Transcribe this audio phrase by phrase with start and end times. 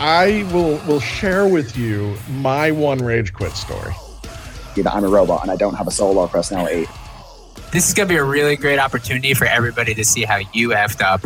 [0.00, 3.94] I will will share with you my one rage quit story.
[4.76, 6.86] That I'm a robot and I don't have a soul solo personality.
[7.72, 11.02] This is gonna be a really great opportunity for everybody to see how you effed
[11.02, 11.24] up.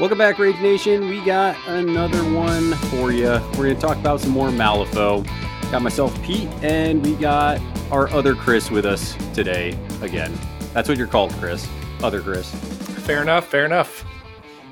[0.00, 1.08] Welcome back, Rage Nation.
[1.08, 3.26] We got another one for you.
[3.26, 5.26] We're going to talk about some more Malifaux.
[5.72, 10.32] Got myself, Pete, and we got our other Chris with us today again.
[10.72, 11.68] That's what you're called, Chris.
[12.00, 12.48] Other Chris.
[13.06, 13.48] Fair enough.
[13.48, 14.04] Fair enough.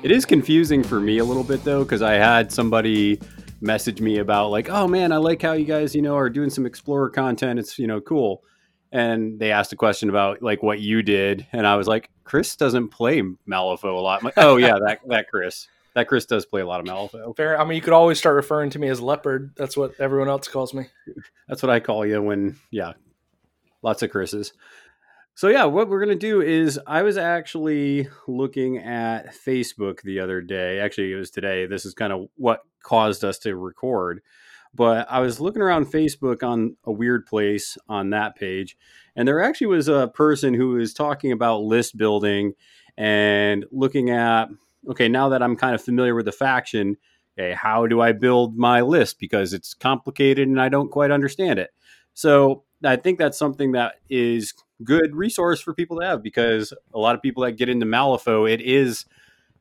[0.01, 3.19] It is confusing for me a little bit though, because I had somebody
[3.61, 6.49] message me about like, oh man, I like how you guys, you know, are doing
[6.49, 7.59] some Explorer content.
[7.59, 8.43] It's you know cool.
[8.91, 12.55] And they asked a question about like what you did, and I was like, Chris
[12.55, 14.23] doesn't play Malifaux a lot.
[14.23, 17.35] Like, oh yeah, that that Chris, that Chris does play a lot of Malifaux.
[17.35, 17.59] Fair.
[17.59, 19.51] I mean, you could always start referring to me as leopard.
[19.55, 20.85] That's what everyone else calls me.
[21.47, 22.93] That's what I call you when, yeah,
[23.81, 24.53] lots of Chris's.
[25.37, 30.19] So, yeah, what we're going to do is I was actually looking at Facebook the
[30.19, 30.79] other day.
[30.79, 31.67] Actually, it was today.
[31.67, 34.21] This is kind of what caused us to record.
[34.73, 38.77] But I was looking around Facebook on a weird place on that page,
[39.15, 42.53] and there actually was a person who was talking about list building
[42.97, 44.49] and looking at,
[44.89, 46.97] okay, now that I'm kind of familiar with the faction,
[47.37, 49.19] okay, how do I build my list?
[49.19, 51.71] Because it's complicated and I don't quite understand it.
[52.13, 56.99] So I think that's something that is good resource for people to have because a
[56.99, 59.05] lot of people that get into Malifaux, it is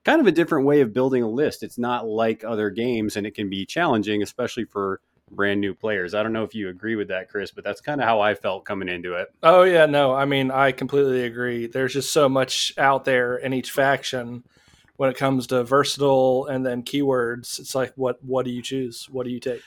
[0.07, 1.65] kind of a different way of building a list.
[1.65, 5.01] It's not like other games and it can be challenging, especially for
[5.33, 6.15] brand new players.
[6.15, 8.37] I don't know if you agree with that, Chris, but that's kind of how I
[8.37, 9.35] felt coming into it.
[9.43, 10.15] Oh yeah, no.
[10.15, 11.67] I mean, I completely agree.
[11.67, 14.45] There's just so much out there in each faction
[14.95, 17.59] when it comes to versatile and then keywords.
[17.59, 19.09] It's like, what what do you choose?
[19.11, 19.63] What do you take?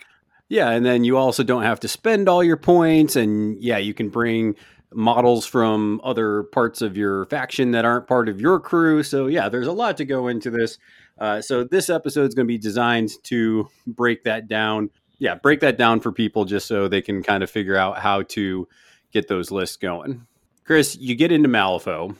[0.48, 3.94] Yeah, and then you also don't have to spend all your points, and yeah, you
[3.94, 4.56] can bring
[4.94, 9.04] models from other parts of your faction that aren't part of your crew.
[9.04, 10.78] So yeah, there's a lot to go into this.
[11.18, 14.90] Uh, so this episode is going to be designed to break that down.
[15.20, 18.24] Yeah, break that down for people just so they can kind of figure out how
[18.24, 18.68] to
[19.12, 20.26] get those lists going.
[20.64, 22.16] Chris, you get into Malifaux.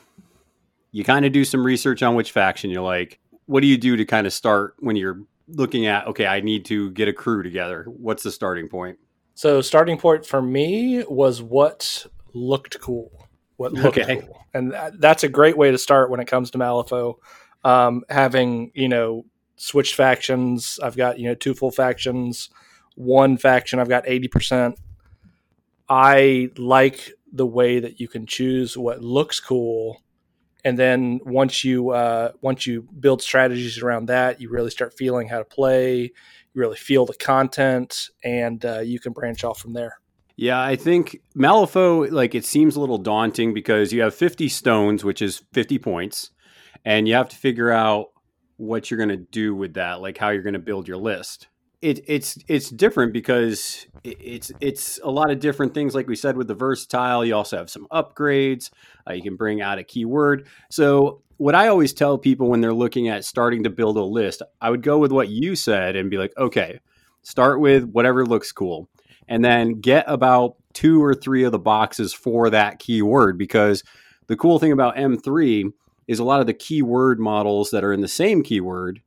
[0.92, 3.20] You kind of do some research on which faction you like.
[3.46, 6.64] What do you do to kind of start when you're looking at okay, I need
[6.66, 7.84] to get a crew together?
[7.86, 8.98] What's the starting point?
[9.34, 13.10] So starting point for me was what looked cool.
[13.56, 14.16] What looked Okay.
[14.22, 17.16] cool, and that, that's a great way to start when it comes to Malifaux.
[17.62, 19.26] Um, having you know
[19.56, 22.48] switched factions, I've got you know two full factions,
[22.94, 24.78] one faction I've got eighty percent.
[25.88, 30.02] I like the way that you can choose what looks cool,
[30.64, 35.28] and then once you uh, once you build strategies around that, you really start feeling
[35.28, 36.00] how to play.
[36.02, 39.98] You really feel the content, and uh, you can branch off from there.
[40.40, 45.04] Yeah, I think Malifaux, like it seems a little daunting because you have 50 stones,
[45.04, 46.30] which is 50 points,
[46.82, 48.06] and you have to figure out
[48.56, 51.48] what you're going to do with that, like how you're going to build your list.
[51.82, 55.94] It, it's it's different because it, it's it's a lot of different things.
[55.94, 58.70] Like we said with the versatile, you also have some upgrades.
[59.06, 60.46] Uh, you can bring out a keyword.
[60.70, 64.40] So what I always tell people when they're looking at starting to build a list,
[64.58, 66.80] I would go with what you said and be like, okay,
[67.24, 68.88] start with whatever looks cool
[69.30, 73.82] and then get about two or three of the boxes for that keyword because
[74.26, 75.72] the cool thing about M3
[76.06, 79.00] is a lot of the keyword models that are in the same keyword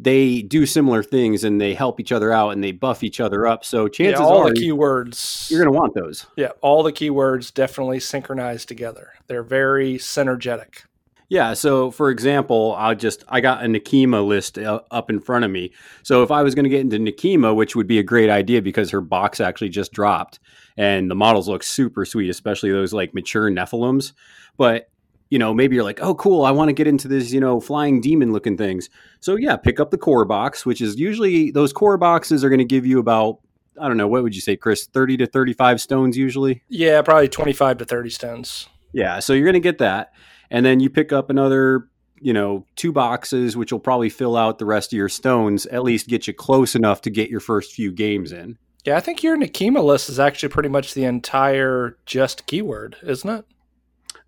[0.00, 3.46] they do similar things and they help each other out and they buff each other
[3.46, 5.50] up so chances yeah, all are the keywords.
[5.50, 9.10] you're going to want those yeah, all the keywords definitely synchronize together.
[9.26, 10.84] They're very synergetic.
[11.28, 11.54] Yeah.
[11.54, 15.50] So, for example, I just I got a Nekima list uh, up in front of
[15.50, 15.72] me.
[16.02, 18.62] So, if I was going to get into Nekima, which would be a great idea
[18.62, 20.38] because her box actually just dropped,
[20.76, 24.12] and the models look super sweet, especially those like mature Nephilims.
[24.56, 24.90] But
[25.30, 27.60] you know, maybe you're like, oh, cool, I want to get into this, you know,
[27.60, 28.88] flying demon looking things.
[29.20, 32.60] So, yeah, pick up the core box, which is usually those core boxes are going
[32.60, 33.38] to give you about
[33.80, 34.86] I don't know, what would you say, Chris?
[34.86, 36.62] Thirty to thirty-five stones usually.
[36.68, 38.68] Yeah, probably twenty-five to thirty stones.
[38.92, 40.12] Yeah, so you're going to get that.
[40.50, 41.88] And then you pick up another,
[42.20, 45.84] you know, two boxes, which will probably fill out the rest of your stones, at
[45.84, 48.58] least get you close enough to get your first few games in.
[48.84, 53.28] Yeah, I think your Nekima list is actually pretty much the entire just keyword, isn't
[53.28, 53.44] it?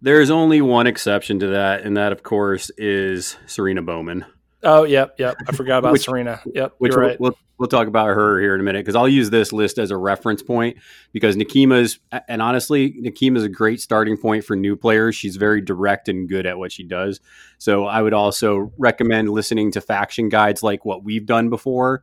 [0.02, 4.24] There's only one exception to that, and that, of course, is Serena Bowman.
[4.62, 5.36] Oh, yep, yep.
[5.48, 6.40] I forgot about Which- Serena.
[6.52, 7.20] Yep, which you're we'll, right.
[7.20, 9.90] we'll we'll talk about her here in a minute because I'll use this list as
[9.90, 10.78] a reference point
[11.12, 15.14] because Nekima's and honestly Nekima's a great starting point for new players.
[15.14, 17.20] She's very direct and good at what she does.
[17.58, 22.02] So I would also recommend listening to faction guides like what we've done before,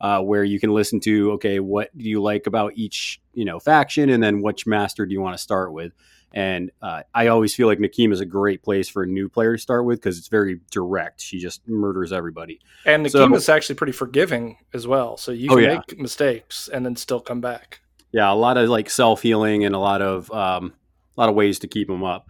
[0.00, 3.58] uh, where you can listen to okay, what do you like about each you know
[3.58, 5.92] faction, and then which master do you want to start with.
[6.34, 9.56] And uh, I always feel like Nekima is a great place for a new player
[9.56, 11.20] to start with because it's very direct.
[11.22, 12.60] She just murders everybody.
[12.84, 15.16] And So- Nekima's actually pretty forgiving as well.
[15.16, 15.76] So you Oh, yeah.
[15.88, 17.80] make mistakes and then still come back.
[18.12, 20.72] yeah, a lot of like self healing and a lot of um,
[21.16, 22.28] a lot of ways to keep them up.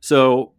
[0.00, 0.52] So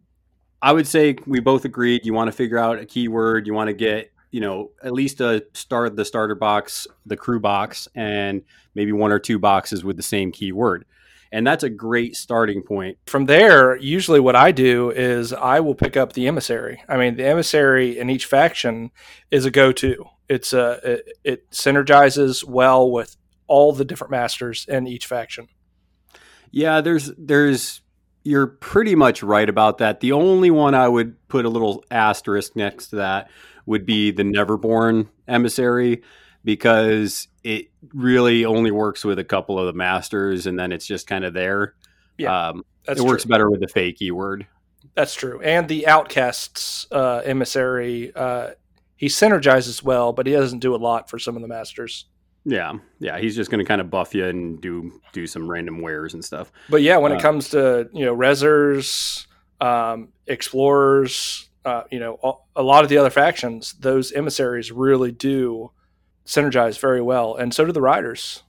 [0.62, 2.06] I would say we both agreed.
[2.06, 3.48] You want to figure out a keyword.
[3.48, 7.40] You want to get you know at least a start the starter box, the crew
[7.40, 8.44] box, and
[8.76, 10.86] maybe one or two boxes with the same keyword.
[11.32, 12.98] And that's a great starting point.
[13.06, 16.84] From there, usually what I do is I will pick up the emissary.
[16.90, 18.92] I mean, the emissary in each faction
[19.30, 20.06] is a go-to.
[20.28, 23.16] It's a it, it synergizes well with
[23.48, 25.48] all the different masters in each faction.
[26.52, 27.82] Yeah, there's there's
[28.24, 30.00] you're pretty much right about that.
[30.00, 33.30] The only one I would put a little asterisk next to that
[33.66, 36.02] would be the Neverborn emissary
[36.44, 41.08] because it really only works with a couple of the masters and then it's just
[41.08, 41.76] kind of there.
[42.18, 43.30] Yeah, um, That's it works true.
[43.30, 44.46] better with the fake keyword.
[44.96, 45.42] That's true.
[45.42, 48.52] And the Outcasts uh, emissary, uh,
[48.98, 52.06] he synergizes well, but he doesn't do a lot for some of the masters.
[52.44, 55.80] Yeah, yeah, he's just going to kind of buff you and do do some random
[55.82, 56.52] wares and stuff.
[56.70, 59.28] But yeah, when Uh, it comes to you know Rezzers,
[59.62, 65.72] um, explorers, uh, you know a lot of the other factions, those emissaries really do
[66.26, 68.44] synergize very well, and so do the riders.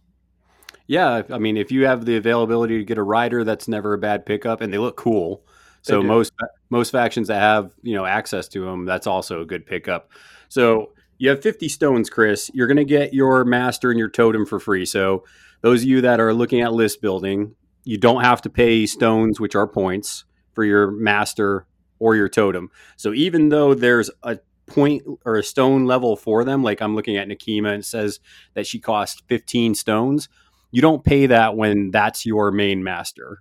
[0.86, 3.98] Yeah, I mean, if you have the availability to get a rider, that's never a
[3.98, 5.44] bad pickup, and they look cool.
[5.84, 6.08] They So do.
[6.08, 6.32] most
[6.70, 10.10] most factions that have you know access to them, that's also a good pickup.
[10.48, 12.50] So you have 50 stones, Chris.
[12.52, 14.84] You're going to get your master and your totem for free.
[14.84, 15.25] So
[15.60, 17.54] those of you that are looking at list building,
[17.84, 21.66] you don't have to pay stones, which are points, for your master
[22.00, 22.70] or your totem.
[22.96, 24.38] So even though there's a
[24.74, 28.20] point or a stone level for them, like I'm looking at Nekima and says
[28.54, 30.28] that she costs 15 stones,
[30.70, 33.38] you don't pay that when that's your main master.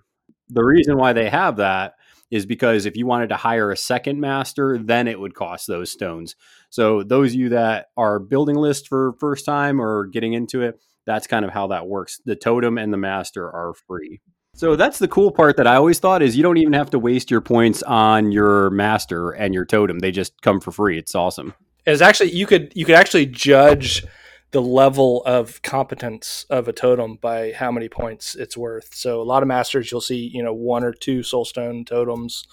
[0.50, 1.96] The reason why they have that
[2.30, 5.92] is because if you wanted to hire a second master, then it would cost those
[5.92, 6.36] stones.
[6.70, 10.80] So those of you that are building list for first time or getting into it,
[11.06, 12.22] that's kind of how that works.
[12.26, 14.22] The totem and the master are free.
[14.54, 17.00] So that's the cool part that I always thought is you don't even have to
[17.00, 20.00] waste your points on your master and your totem.
[20.00, 20.98] They just come for free.
[20.98, 21.54] It's awesome.
[21.86, 24.04] It's actually you could you could actually judge
[24.52, 28.94] the level of competence of a totem by how many points it's worth.
[28.94, 32.44] So a lot of masters you'll see you know one or two soulstone totems,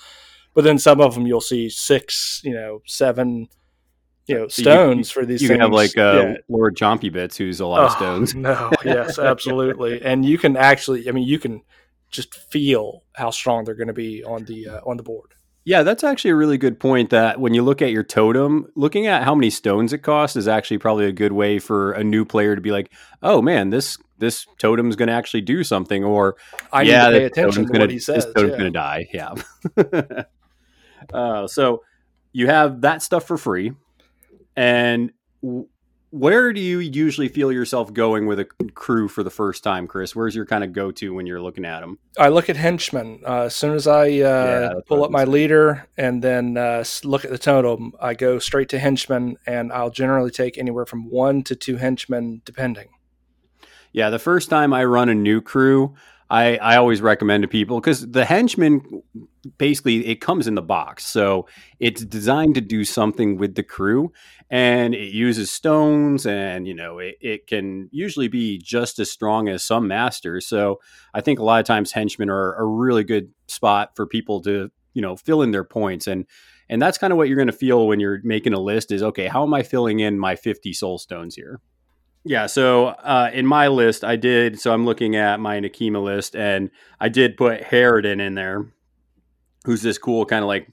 [0.54, 3.48] but then some of them you'll see six, you know, seven,
[4.28, 5.42] you know, So you- stones for these.
[5.42, 5.56] You things.
[5.58, 6.34] can have like uh, Yeah.
[6.48, 8.34] Lord Chompy Bits, who's a lot of Oh, stones.
[8.36, 11.60] No, yes, absolutely, and you can actually, I mean, you can
[12.10, 15.34] just feel how strong they're going to be on the uh, on the board.
[15.64, 17.10] Yeah, that's actually a really good point.
[17.10, 20.48] That when you look at your totem, looking at how many stones it costs is
[20.48, 22.90] actually probably a good way for a new player to be like,
[23.22, 26.36] "Oh man, this this totem's going to actually do something," or
[26.72, 28.24] I yeah, need to pay attention to gonna, what he says.
[28.24, 28.58] This totem's yeah.
[28.58, 29.08] going to die.
[29.12, 30.22] Yeah.
[31.12, 31.82] uh, so
[32.32, 33.72] you have that stuff for free,
[34.56, 35.12] and
[35.42, 35.68] w-
[36.10, 40.16] where do you usually feel yourself going with a crew for the first time, Chris?
[40.16, 41.98] Where's your kind of go to when you're looking at them?
[42.18, 43.20] I look at henchmen.
[43.26, 47.24] Uh, as soon as I uh, what pull up my leader and then uh, look
[47.24, 51.42] at the totem, I go straight to henchmen, and I'll generally take anywhere from one
[51.44, 52.88] to two henchmen, depending.
[53.92, 55.94] Yeah, the first time I run a new crew,
[56.30, 59.02] I, I always recommend to people because the henchman
[59.56, 61.06] basically it comes in the box.
[61.06, 61.46] So
[61.80, 64.12] it's designed to do something with the crew
[64.50, 69.48] and it uses stones and you know it, it can usually be just as strong
[69.48, 70.46] as some masters.
[70.46, 70.80] So
[71.12, 74.70] I think a lot of times henchmen are a really good spot for people to,
[74.94, 76.26] you know, fill in their points and
[76.70, 79.02] and that's kind of what you're going to feel when you're making a list is
[79.02, 81.60] okay, how am I filling in my 50 soul stones here?
[82.24, 84.60] Yeah, so uh, in my list, I did.
[84.60, 88.66] So I'm looking at my Nekima list, and I did put Harridan in there,
[89.64, 90.68] who's this cool kind of like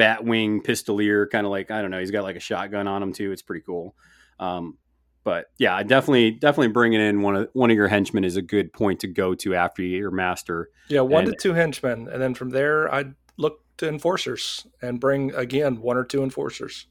[0.00, 2.00] Batwing Pistolier, kind of like I don't know.
[2.00, 3.32] He's got like a shotgun on him too.
[3.32, 3.94] It's pretty cool.
[4.38, 4.78] Um,
[5.22, 8.42] but yeah, I definitely definitely bringing in one of one of your henchmen is a
[8.42, 10.70] good point to go to after your master.
[10.88, 14.98] Yeah, one And- to two henchmen, and then from there, I'd look to enforcers and
[14.98, 16.86] bring again one or two enforcers.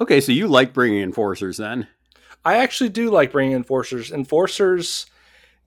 [0.00, 1.86] Okay, so you like bringing enforcers then?
[2.44, 4.10] I actually do like bringing enforcers.
[4.10, 5.06] Enforcers,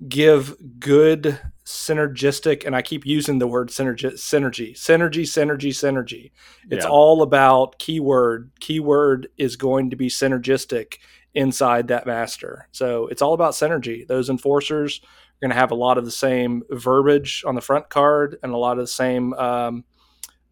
[0.10, 6.32] give good synergistic and i keep using the word synergy synergy synergy synergy synergy.
[6.70, 6.92] It's Yeah.
[6.92, 8.52] all about keyword.
[8.60, 10.98] Keyword is going to be synergistic
[11.34, 12.68] inside that master.
[12.72, 14.06] So it's all about synergy.
[14.06, 17.90] Those enforcers are going to have a lot of the same verbiage on the front
[17.90, 19.86] card and a lot of the same um,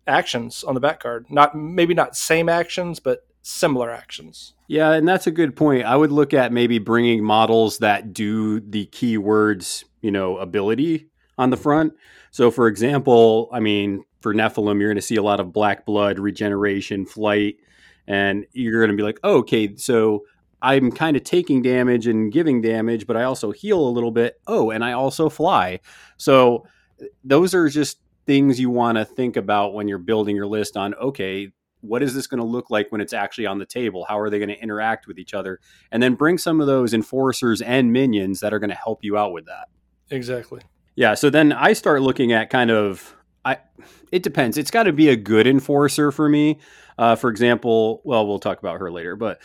[0.08, 1.26] actions on the back card.
[1.30, 5.84] Not maybe not same actions but similar actions Yeah, and that's a good point.
[5.86, 11.08] I would look at maybe bringing models that do the keywords, you know, ability
[11.38, 11.94] on the front.
[12.32, 15.86] So, for example, I mean, for Nephilim, you're going to see a lot of black
[15.86, 17.56] blood, regeneration, flight,
[18.08, 20.24] and you're going to be like, oh, okay, so
[20.62, 24.40] I'm kind of taking damage and giving damage, but I also heal a little bit.
[24.48, 25.80] Oh, and I also fly.
[26.18, 26.66] So,
[27.24, 30.94] those are just things you want to think about when you're building your list on,
[30.94, 34.06] okay, what is this going to look like when it's actually on the table?
[34.08, 35.60] How are they going to interact with each other?
[35.92, 39.18] And then bring some of those enforcers and minions that are going to help you
[39.18, 39.68] out with that.
[40.10, 40.62] exactly
[40.96, 41.14] Yeah.
[41.16, 43.58] So then I start looking at kind of, I.
[44.12, 44.58] It depends.
[44.58, 46.60] It's got to be a good enforcer for me.
[46.98, 49.42] Uh, for example, well, we'll talk about her later, but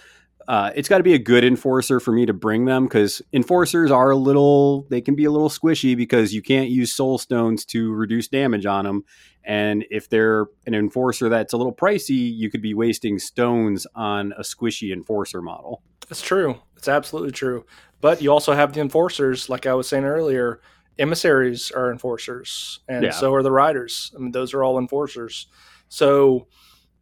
[0.49, 3.91] uh, it's got to be a good enforcer for me to bring them because enforcers
[3.91, 7.65] are a little, they can be a little squishy because you can't use soul stones
[7.65, 9.05] to reduce damage on them.
[9.47, 14.33] And if they're an enforcer that's a little pricey, you could be wasting stones on
[14.37, 15.83] a squishy enforcer model.
[16.09, 16.59] That's true.
[16.77, 17.65] It's absolutely true.
[18.01, 20.61] But you also have the enforcers, like I was saying earlier.
[20.99, 23.11] Emissaries are enforcers, and Yeah.
[23.13, 24.13] so are the riders.
[24.17, 25.47] I mean, those are all enforcers.
[25.89, 26.49] So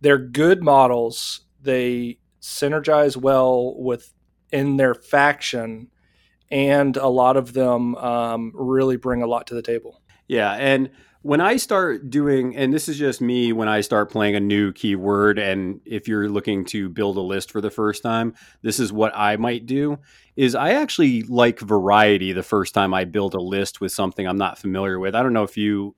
[0.01, 1.41] they're good models.
[1.63, 4.13] They synergize well with
[4.53, 5.89] in their faction,
[6.51, 10.03] and a lot of them um, really bring a lot to the table.
[10.29, 10.91] Yeah, and
[11.25, 14.73] when I start doing, and this is just me when I start playing a new
[14.75, 18.93] keyword, and if you're looking to build a list for the first time, this is
[18.93, 19.99] what I might do.
[20.37, 24.37] Is I actually like variety the first time I build a list with something I'm
[24.37, 25.14] not familiar with.
[25.14, 25.95] I don't know if you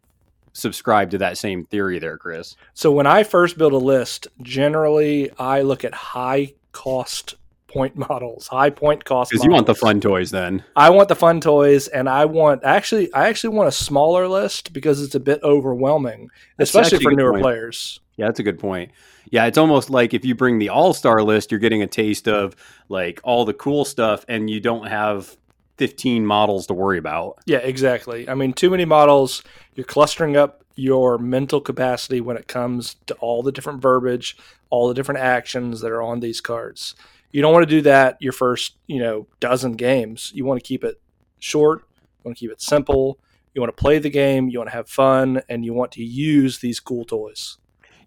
[0.52, 2.54] subscribe to that same theory there, Chris.
[2.72, 7.34] So when I first build a list, generally I look at high cost
[7.68, 9.30] point models, high point cost.
[9.30, 10.64] Because you want the fun toys then.
[10.74, 14.72] I want the fun toys, and I want actually, I actually want a smaller list
[14.72, 17.42] because it's a bit overwhelming, That's especially for newer point.
[17.42, 18.00] players.
[18.16, 18.92] Yeah, that's a good point.
[19.30, 22.28] Yeah, it's almost like if you bring the all star list, you're getting a taste
[22.28, 22.54] of
[22.88, 25.36] like all the cool stuff, and you don't have
[25.78, 27.38] 15 models to worry about.
[27.44, 28.28] Yeah, exactly.
[28.28, 29.42] I mean, too many models,
[29.74, 34.36] you're clustering up your mental capacity when it comes to all the different verbiage,
[34.70, 36.94] all the different actions that are on these cards.
[37.32, 40.32] You don't want to do that your first, you know, dozen games.
[40.34, 41.00] You want to keep it
[41.38, 43.18] short, you want to keep it simple.
[43.54, 46.04] You want to play the game, you want to have fun, and you want to
[46.04, 47.56] use these cool toys.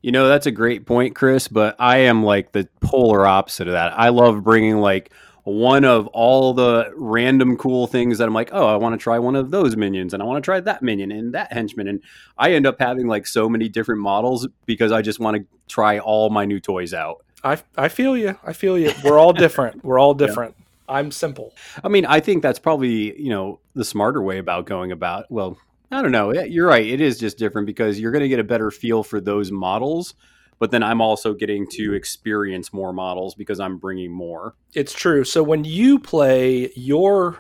[0.04, 3.74] You know, that's a great point, Chris, but I am like the polar opposite of
[3.74, 3.98] that.
[3.98, 5.12] I love bringing like
[5.44, 9.18] one of all the random cool things that I'm like, oh, I want to try
[9.18, 11.88] one of those minions and I want to try that minion and that henchman.
[11.88, 12.04] And
[12.38, 15.98] I end up having like so many different models because I just want to try
[15.98, 17.26] all my new toys out.
[17.44, 18.38] I, I feel you.
[18.44, 18.92] I feel you.
[19.04, 19.84] We're all different.
[19.84, 20.56] We're all different.
[20.88, 21.56] I'm simple.
[21.84, 25.32] I mean, I think that's probably, you know, the smarter way about going about.
[25.32, 25.58] Well,
[25.92, 26.34] I don't know.
[26.34, 26.86] You're right.
[26.86, 30.16] It is just different because you're going to get a better feel for those models.
[30.58, 34.56] But then I'm also getting to experience more models because I'm bringing more.
[34.74, 35.24] It's true.
[35.24, 37.40] So when you play, your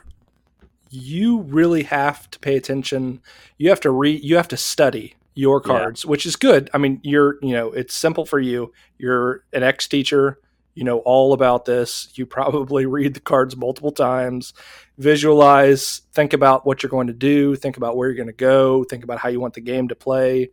[0.89, 3.21] you really have to pay attention.
[3.57, 4.23] You have to read.
[4.23, 5.67] You have to study your Yeah.
[5.71, 6.69] cards, which is good.
[6.73, 8.71] I mean, you're you know it's simple for you.
[8.97, 10.39] You're an ex teacher.
[10.75, 12.09] You know all about this.
[12.15, 14.53] You probably read the cards multiple times,
[14.97, 18.83] visualize, think about what you're going to do, think about where you're going to go,
[18.85, 20.51] think about how you want the game to play.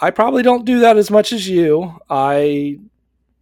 [0.00, 1.98] I probably don't do that as much as you.
[2.10, 2.78] I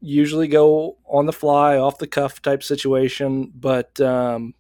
[0.01, 3.51] usually go on the fly, off the cuff type situation.
[3.55, 4.55] But um,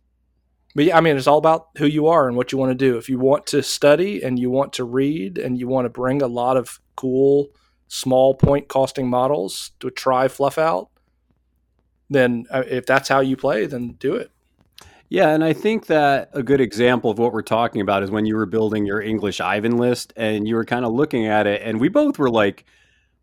[0.74, 2.74] but yeah, I mean, it's all about who you are and what you want to
[2.74, 2.96] do.
[2.96, 6.22] If you want to study and you want to read and you want to bring
[6.22, 7.48] a lot of cool
[7.88, 10.88] small point costing models to try fluff out,
[12.08, 14.30] then uh, if that's how you play, then do it.
[15.08, 18.24] Yeah, and I think that a good example of what we're talking about is when
[18.24, 21.60] you were building your English Ivan list and you were kind of looking at it,
[21.62, 22.64] and we both were like,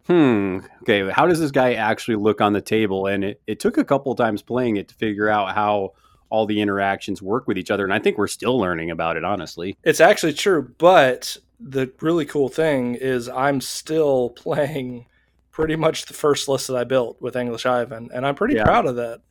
[0.06, 3.08] hmm, okay, how does this guy actually look on the table?
[3.08, 5.94] And it, it took a couple times playing it to figure out how
[6.30, 7.84] all the interactions work with each other.
[7.84, 9.78] And I think we're still learning about it, honestly.
[9.84, 15.06] It's actually true, but the really cool thing is I'm still playing
[15.52, 18.64] pretty much the first list that I built with English Ivan, and I'm pretty Yeah.
[18.64, 19.22] proud of that.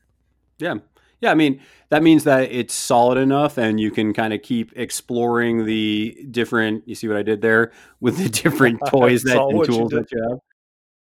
[0.59, 0.75] Yeah.
[1.21, 4.73] Yeah, I mean, that means that it's solid enough and you can kind of keep
[4.77, 9.65] exploring the different, you see what I did there with the different toys that and
[9.65, 10.39] tools that you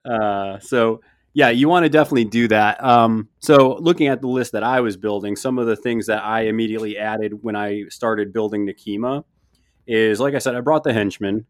[0.05, 0.21] have.
[0.21, 1.01] Uh, so,
[1.37, 2.83] yeah, you want to definitely do that.
[2.83, 6.23] Um, so, looking at the list that I was building, some of the things that
[6.23, 9.23] I immediately added when I started building Nekima
[9.85, 11.45] is, like I said, I brought the henchman,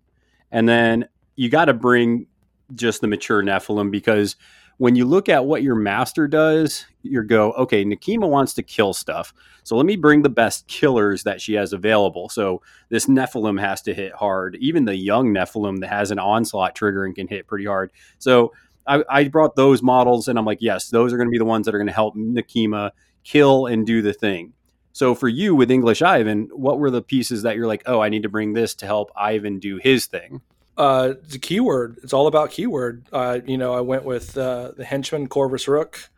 [0.52, 2.28] and then you got to bring
[2.76, 4.36] just the mature Nephilim because
[4.76, 8.94] when you look at what your master does, you go, okay, Nekima wants to kill
[8.94, 9.34] stuff.
[9.64, 12.28] So let me bring the best killers that she has available.
[12.28, 14.58] So this Nephilim has to hit hard.
[14.60, 17.92] Even the young Nephilim that has an onslaught trigger and can hit pretty hard.
[18.20, 18.52] So
[18.88, 21.46] I, I brought those models and I'm like, yes, those are going to be the
[21.46, 22.92] ones that are going to help Nekima
[23.24, 24.54] kill and do the thing.
[24.94, 28.10] So for you with English Ivan, what were the pieces that you're like, oh, I
[28.10, 30.42] need to bring this to help Ivan do his thing?
[30.76, 31.98] Uh, the keyword.
[32.04, 33.06] It's all about keyword.
[33.12, 36.10] Uh, you know, I went with uh, the henchman Corvus Rook,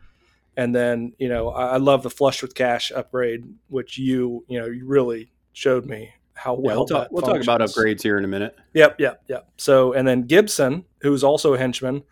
[0.56, 4.60] and then you know I, I love the flush with cash upgrade, which you you
[4.60, 6.64] know you really showed me how well.
[6.64, 8.54] Yeah, we'll talk, we'll talk about upgrades here in a minute.
[8.74, 9.48] Yep, yep, yep.
[9.56, 12.02] So and then Gibson, who's also a henchman.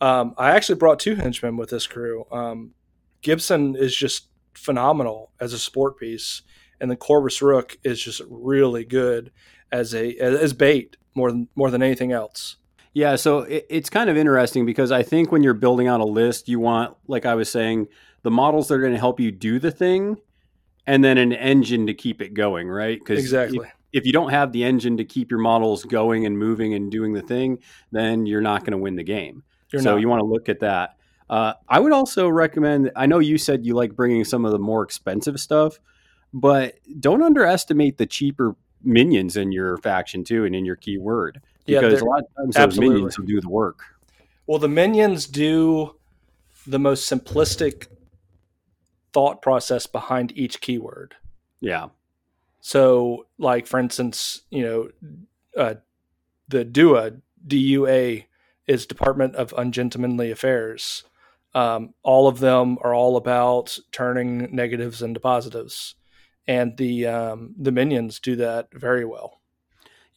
[0.00, 2.26] Um, I actually brought two henchmen with this crew.
[2.30, 2.74] Um,
[3.22, 6.42] Gibson is just phenomenal as a sport piece,
[6.80, 9.32] and the Corvus Rook is just really good
[9.72, 12.56] as a as bait more than more than anything else.
[12.92, 16.04] Yeah, so it, it's kind of interesting because I think when you're building out a
[16.04, 17.88] list, you want, like I was saying,
[18.22, 20.16] the models that are going to help you do the thing,
[20.86, 22.98] and then an engine to keep it going, right?
[22.98, 23.58] Because Exactly.
[23.58, 26.90] if, if you don't have the engine to keep your models going and moving and
[26.90, 27.58] doing the thing,
[27.92, 29.42] then you're not going to win the game.
[29.72, 30.00] You're so not.
[30.00, 30.96] you want to look at that.
[31.28, 32.92] Uh, I would also recommend.
[32.94, 35.80] I know you said you like bringing some of the more expensive stuff,
[36.32, 41.80] but don't underestimate the cheaper minions in your faction too, and in your keyword Yeah,
[41.80, 42.86] because a lot of times absolutely.
[42.88, 43.80] those minions will do the work.
[44.46, 45.96] Well, the minions do
[46.66, 47.88] the most simplistic
[49.12, 51.16] thought process behind each keyword.
[51.60, 51.88] Yeah,
[52.60, 54.88] So, like for instance, you know,
[55.56, 55.74] uh,
[56.48, 58.24] the DUA DUA
[58.66, 61.04] is Department of Ungentlemanly Affairs.
[61.54, 65.94] Um, all of them are all about turning negatives into positives,
[66.46, 69.40] and the um, the minions do that very well.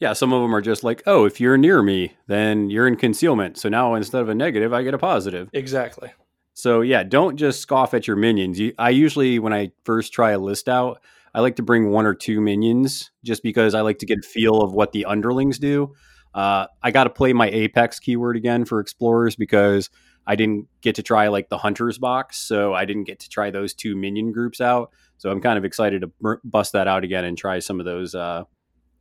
[0.00, 0.14] yeah.
[0.14, 3.58] Some of them are just like, oh, if you're near me, then you're in concealment.
[3.58, 5.48] So now instead of a negative, I get a positive.
[5.52, 6.10] Exactly.
[6.54, 8.58] So yeah, don't just scoff at your minions.
[8.58, 11.00] You, I usually, when I first try a list out,
[11.32, 14.22] I like to bring one or two minions just because I like to get a
[14.28, 15.94] feel of what the underlings do.
[16.34, 19.90] Uh, I got to play my Apex keyword again for explorers because
[20.26, 23.50] I didn't get to try like the hunters box, so I didn't get to try
[23.50, 24.90] those two minion groups out.
[25.18, 28.14] So I'm kind of excited to bust that out again and try some of those,
[28.14, 28.44] uh,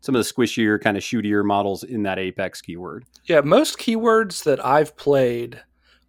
[0.01, 3.05] some of the squishier, kind of shootier models in that Apex keyword.
[3.25, 5.61] Yeah, most keywords that I've played,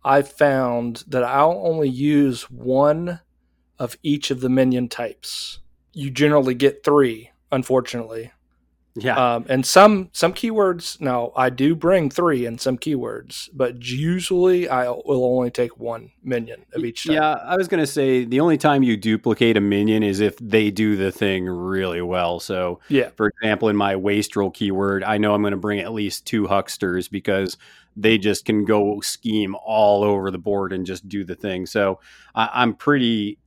[0.03, 3.21] I've found that I'll only use one
[3.79, 5.61] of each of the minion types.
[5.93, 8.33] You generally get three, unfortunately.
[9.01, 11.01] Yeah, Um, and some some keywords.
[11.01, 16.11] Now I do bring three in some keywords, but usually I will only take one
[16.23, 17.15] minion of each type.
[17.15, 20.71] Yeah, I was gonna say the only time you duplicate a minion is if they
[20.71, 22.41] do the thing really well.
[22.41, 25.93] So, yeah, for example, in my wastrel keyword, I know I'm going to bring at
[25.93, 27.57] least two hucksters because
[27.97, 31.67] they just can go scheme all over the board and just do the thing.
[31.67, 32.01] So,
[32.35, 33.39] I, I'm pretty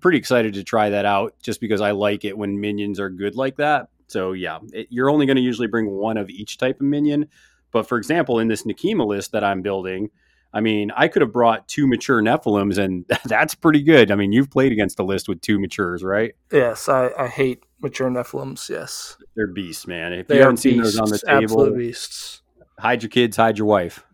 [0.00, 3.36] pretty excited to try that out just because I like it when minions are good
[3.36, 3.88] like that.
[4.06, 7.28] So, yeah, it, you're only going to usually bring one of each type of minion.
[7.72, 10.10] But for example, in this Nekima list that I'm building,
[10.52, 14.10] I mean, I could have brought two mature Nephilims, and that's pretty good.
[14.10, 16.34] I mean, you've played against a list with two matures, right?
[16.50, 18.68] yes, I, I hate mature Nephilims.
[18.70, 20.12] Yes, They're beasts, man.
[20.12, 22.42] If they you haven't seen beasts, those on the table, absolute beasts.
[22.78, 24.04] hide your kids, hide your wife.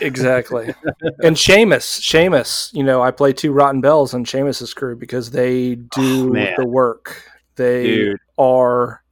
[0.00, 0.74] Exactly.
[1.22, 5.72] and Seamus, Seamus, you know, I play two Rotten Belles on Seamus's crew because they
[5.72, 7.30] oh, do Oh, the work.
[7.56, 8.18] They Dude.
[8.36, 9.03] are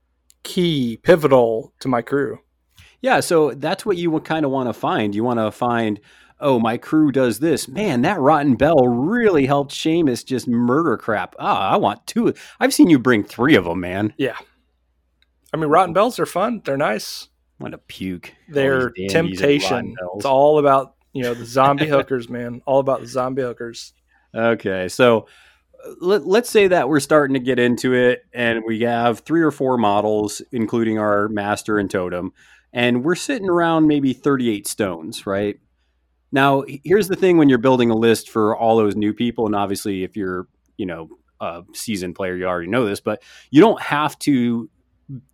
[0.42, 2.38] key, pivotal to my crew.
[3.00, 5.14] Yeah, so that's what you would kind of want to find.
[5.14, 5.98] You want to find,
[6.38, 7.66] oh, my crew does this.
[7.66, 11.34] Man, that Rotten Belle really helped Seamus just murder crap.
[11.38, 12.32] Ah, I want two.
[12.60, 14.14] I've seen you bring three of them, man.
[14.16, 14.36] Yeah.
[15.52, 16.62] I mean, Rotten Belles are fun.
[16.64, 17.28] They're nice.
[17.58, 18.32] I want to puke.
[18.48, 19.96] They're these dandies at Rotten temptation.
[20.16, 22.62] It's all about, you know, the zombie hookers, man.
[22.66, 23.94] All about the zombie hookers.
[24.34, 25.26] Okay, so
[26.00, 29.50] let, let's say that we're starting to get into it, and we have three or
[29.50, 32.32] four models, including our master and totem,
[32.72, 35.58] and we're sitting around maybe 38 stones, right?
[36.30, 39.54] Now, here's the thing: when you're building a list for all those new people, and
[39.54, 41.08] obviously, if you're, you know,
[41.40, 44.70] a seasoned player, you already know this, but you don't have to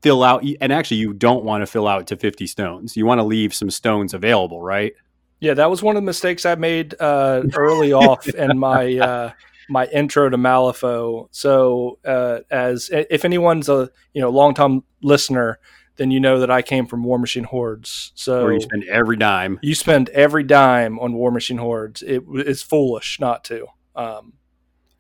[0.03, 2.97] fill out, and actually, you don't want to fill out to 50 stones.
[2.97, 4.95] You want to leave some stones available, right?
[5.41, 9.33] Yeah, that was one of the mistakes I made uh, early off in my uh,
[9.69, 11.29] my intro to Malifaux.
[11.31, 15.59] So, uh, as if anyone's a you know long time listener,
[15.97, 18.13] then you know that I came from Warmachine Hordes.
[18.15, 19.59] So Where you spend every dime.
[19.63, 22.03] you spend every dime on Warmachine Hordes.
[22.03, 23.67] It is foolish not to.
[23.97, 24.35] Um,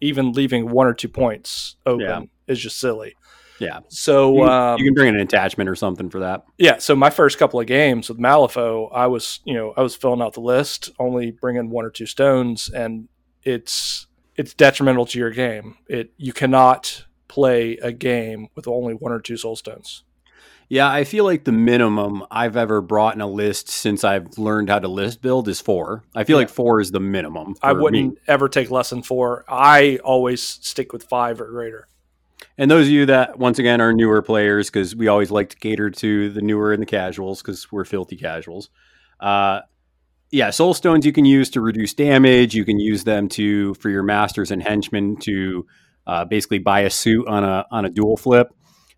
[0.01, 2.21] even leaving one or two points open Yeah.
[2.47, 3.15] is just silly.
[3.61, 3.81] Yeah.
[3.89, 6.45] So You, um, you can bring an attachment or something for that.
[6.59, 9.95] yeah, so my first couple of games with Malifaux, I was you know I was
[9.97, 13.09] filling out the list, only bringing one or two stones, and
[13.45, 14.07] it's
[14.39, 15.77] it's detrimental to your game.
[15.89, 20.05] It you cannot play a game with only one or two soul stones.
[20.71, 24.69] Yeah, I feel like the minimum I've ever brought in a list since I've learned
[24.69, 26.05] how to list build is four.
[26.15, 26.43] I feel Yeah.
[26.43, 27.55] like four is the minimum.
[27.63, 28.21] I wouldn't me.
[28.27, 29.45] ever take less than four.
[29.49, 31.89] I always stick with five or greater.
[32.59, 35.57] And those of you that, once again, are newer players, because we always like to
[35.57, 38.69] cater to the newer and the casuals, because we're filthy casuals.
[39.21, 39.61] Uh,
[40.31, 42.55] yeah, soul stones you can use to reduce damage.
[42.55, 45.67] You can use them to for your masters and henchmen to
[46.07, 48.49] uh, basically buy a suit on a on a dual flip.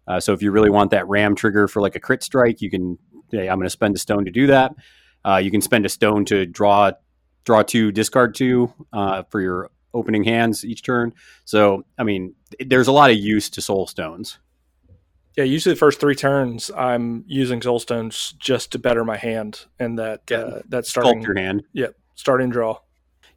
[0.06, 2.70] Uh, so if you really want that ram trigger for like a crit strike, you
[2.70, 2.98] can.
[3.30, 4.74] Yeah, I'm going to spend a stone to do that.
[5.24, 6.92] Uh, you can spend a stone to draw
[7.44, 11.12] draw two, discard two uh, for your opening hands each turn.
[11.44, 14.38] So I mean, there's a lot of use to soul stones.
[15.36, 19.66] Yeah, usually the first three turns, I'm using soul stones just to better my hand
[19.78, 20.36] and that Yeah.
[20.38, 21.62] uh, that starting Sculpt your hand.
[21.72, 22.78] Yep, starting draw.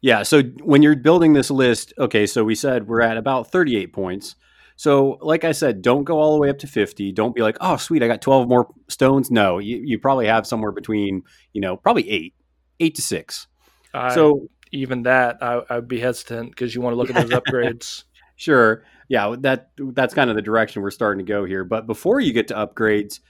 [0.00, 0.22] Yeah.
[0.22, 4.36] So when you're building this list, okay, so we said we're at about 38 points.
[4.76, 7.12] So, like I said, don't go all the way up to 50.
[7.12, 9.30] Don't be like, oh, sweet, I got 12 more stones.
[9.30, 12.34] No, you, you probably have somewhere between, you know, probably eight,
[12.80, 13.46] eight to six.
[13.94, 17.40] I, So, even that, I, I'd be hesitant because you want to look at those
[17.40, 18.02] upgrades.
[18.34, 18.84] sure.
[19.08, 21.64] Yeah, that that's kind of the direction we're starting to go here.
[21.64, 23.20] But before you get to upgrades,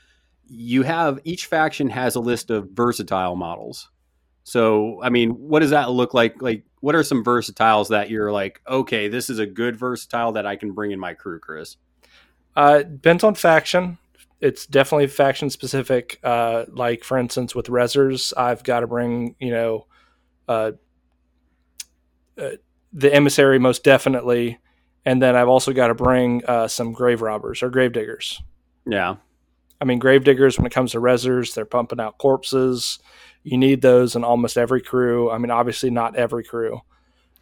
[0.47, 3.91] you have each faction has a list of versatile models.
[4.45, 6.43] So, I mean, what does that look like?
[6.43, 10.47] Like, what are some versatiles that you're like, okay, this is a good versatile that
[10.47, 11.77] I can bring in my crew, Chris?
[12.55, 13.97] Uh, depends on faction.
[14.41, 16.21] It's definitely faction specific.
[16.23, 19.87] Uh, like for instance, with Rezzers, I've got to bring you know,
[20.47, 20.73] uh,
[22.37, 22.51] uh,
[22.93, 24.59] the emissary most definitely,
[25.05, 28.43] and then I've also got to bring uh, some grave robbers or grave diggers.
[28.87, 29.17] Yeah.
[29.81, 30.59] I mean, grave diggers.
[30.59, 32.99] When it comes to Rezzers, they're pumping out corpses.
[33.43, 35.31] You need those in almost every crew.
[35.31, 36.81] I mean, obviously not every crew,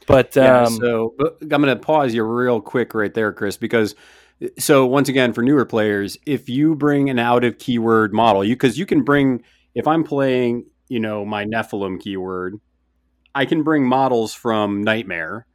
[0.06, 3.56] but um, Yeah, so but I'm going to pause you real quick right there, Chris,
[3.56, 3.94] because
[4.58, 8.56] so once again for newer players, if you bring an out of keyword model, you
[8.56, 9.44] because you can bring
[9.74, 12.60] if I'm playing, you know, my Nephilim keyword,
[13.34, 15.46] I can bring models from Nightmare,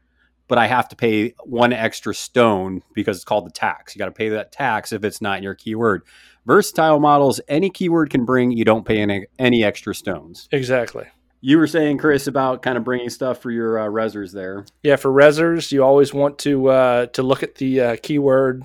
[0.48, 3.96] but I have to pay one extra stone because it's called the tax.
[3.96, 6.04] You got to pay that tax if it's not in your keyword.
[6.46, 8.52] Versatile models, any keyword can bring.
[8.52, 10.48] You don't pay any any extra stones.
[10.52, 11.06] exactly.
[11.40, 14.66] You were saying, Chris, about kind of bringing stuff for your uh, Rezzers there.
[14.82, 18.64] Yeah, for Rezzers, you always want to uh, to look at the uh, keyword,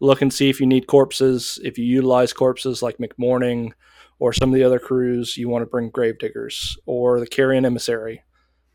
[0.00, 1.58] look and see if you need corpses.
[1.64, 3.72] If you utilize corpses like McMourning
[4.18, 8.22] or some of the other crews, you want to bring Gravediggers or the Carrion Emissary.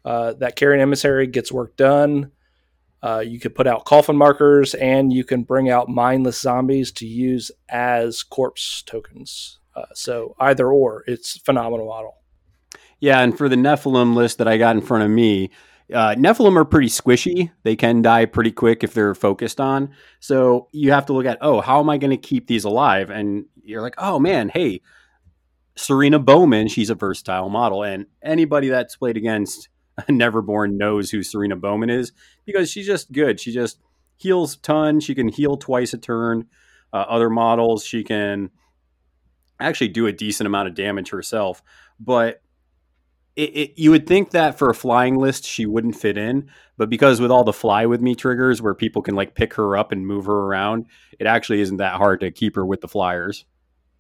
[0.09, 2.31] Uh, that Carrion Emissary gets work done.
[3.03, 7.05] Uh, you could put out coffin markers, and you can bring out mindless zombies to
[7.05, 9.59] use as corpse tokens.
[9.75, 12.15] Uh, so either or, it's phenomenal model.
[12.99, 15.51] Yeah, and for the Nephilim list that I got in front of me,
[15.93, 17.51] uh, Nephilim are pretty squishy.
[17.61, 19.91] They can die pretty quick if they're focused on.
[20.19, 23.11] So you have to look at, oh, how am I going to keep these alive?
[23.11, 24.81] And you're like, oh man, hey,
[25.75, 29.69] Serena Bowman, she's a versatile model, and anybody that's played against
[30.09, 32.11] Neverborn knows who Serena Bowman is
[32.45, 33.39] because she's just good.
[33.39, 33.79] She just
[34.17, 34.99] heals ton.
[34.99, 36.47] She can heal twice a turn.
[36.91, 38.49] Uh, other models, she can
[39.59, 41.61] actually do a decent amount of damage herself,
[41.99, 42.41] but
[43.35, 46.89] it, it, you would think that for a flying list she wouldn't fit in, but
[46.89, 49.91] because with all the fly with me triggers where people can like pick her up
[49.91, 50.87] and move her around,
[51.19, 53.45] it actually isn't that hard to keep her with the flyers.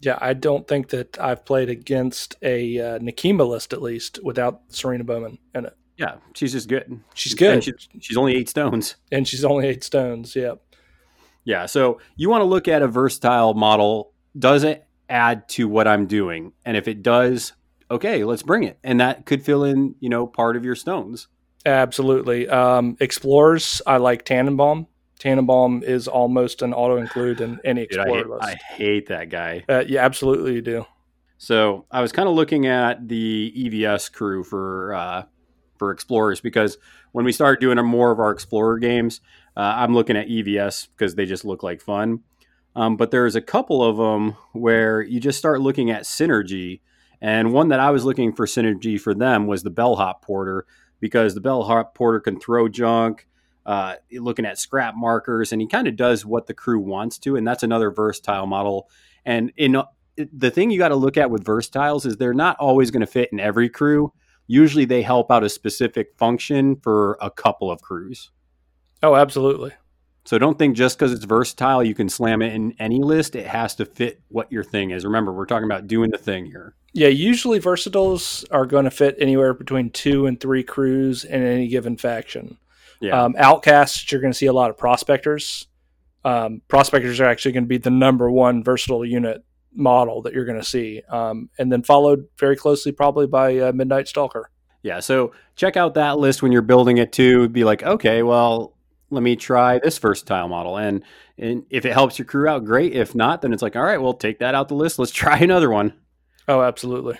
[0.01, 4.61] Yeah, I don't think that I've played against a uh, Nekima list at least without
[4.69, 5.77] Serena Bowman in it.
[5.99, 7.01] Yeah, she's just good.
[7.13, 8.95] She's good, she's, she's only eight stones.
[9.11, 10.35] and she's only eight stones.
[10.35, 10.53] Yeah,
[11.43, 14.13] Yeah, so you want to look at a versatile model.
[14.37, 16.53] Does it add to what I'm doing?
[16.63, 17.51] And if it does,
[17.91, 18.79] okay, let's bring it.
[18.83, 21.27] And that could fill in, you know, part of your stones.
[21.65, 22.47] absolutely.
[22.47, 24.87] Um, Explorers, I like Tannenbaum.
[25.19, 28.43] Tannenbaum is almost an auto include in any Dude, I, Explorer hate, list.
[28.43, 29.65] I hate that guy.
[29.67, 30.85] uh, yeah, absolutely, you do.
[31.37, 35.23] So I was kind of looking at the EVS crew for uh,
[35.79, 36.77] for explorers because
[37.13, 39.21] when we start doing more of our explorer games,
[39.57, 42.19] uh, I'm looking at EVS because they just look like fun.
[42.75, 46.81] Um, but there's a couple of them where you just start looking at synergy,
[47.19, 50.65] and one that I was looking for synergy for them was the bellhop porter
[50.99, 53.25] because the bellhop porter can throw junk.
[53.65, 57.35] Uh, looking at scrap markers, and he kind of does what the crew wants to,
[57.35, 58.89] and that's another versatile model.
[59.25, 59.75] And in
[60.17, 63.01] it- the thing you got to look at with versatiles is they're not always going
[63.01, 64.11] to fit in every crew.
[64.51, 68.31] Usually they help out a specific function for a couple of crews.
[69.03, 69.73] Oh, absolutely.
[70.25, 73.35] So don't think just because it's versatile, you can slam it in any list.
[73.35, 75.05] It has to fit what your thing is.
[75.05, 76.73] Remember, we're talking about doing the thing here.
[76.93, 81.67] Yeah, usually versatiles are going to fit anywhere between two and three crews in any
[81.67, 82.57] given faction.
[83.01, 83.21] Yeah.
[83.21, 85.67] Um, outcasts, you're going to see a lot of prospectors.
[86.25, 90.45] Um, prospectors are actually going to be the number one versatile unit model that you're
[90.45, 94.49] going to see, um, and then followed very closely probably by uh, Midnight Stalker.
[94.81, 97.49] Yeah, so check out that list when you're building it too.
[97.49, 98.75] Be like, okay, well,
[99.09, 101.03] let me try this versatile model, and
[101.37, 102.93] and if it helps your crew out, great.
[102.93, 104.99] If not, then it's like, all right, well, take that out the list.
[104.99, 105.93] Let's try another one.
[106.47, 107.19] Oh, absolutely.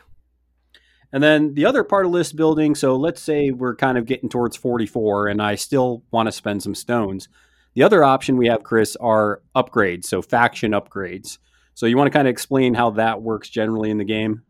[1.11, 2.75] And then the other part of list building.
[2.75, 6.61] So let's say we're kind of getting towards 44, and I still want to spend
[6.63, 7.27] some stones.
[7.73, 10.05] The other option we have, Chris, are upgrades.
[10.05, 11.37] So faction upgrades.
[11.79, 14.43] So you want to kind of explain how that works generally in the game?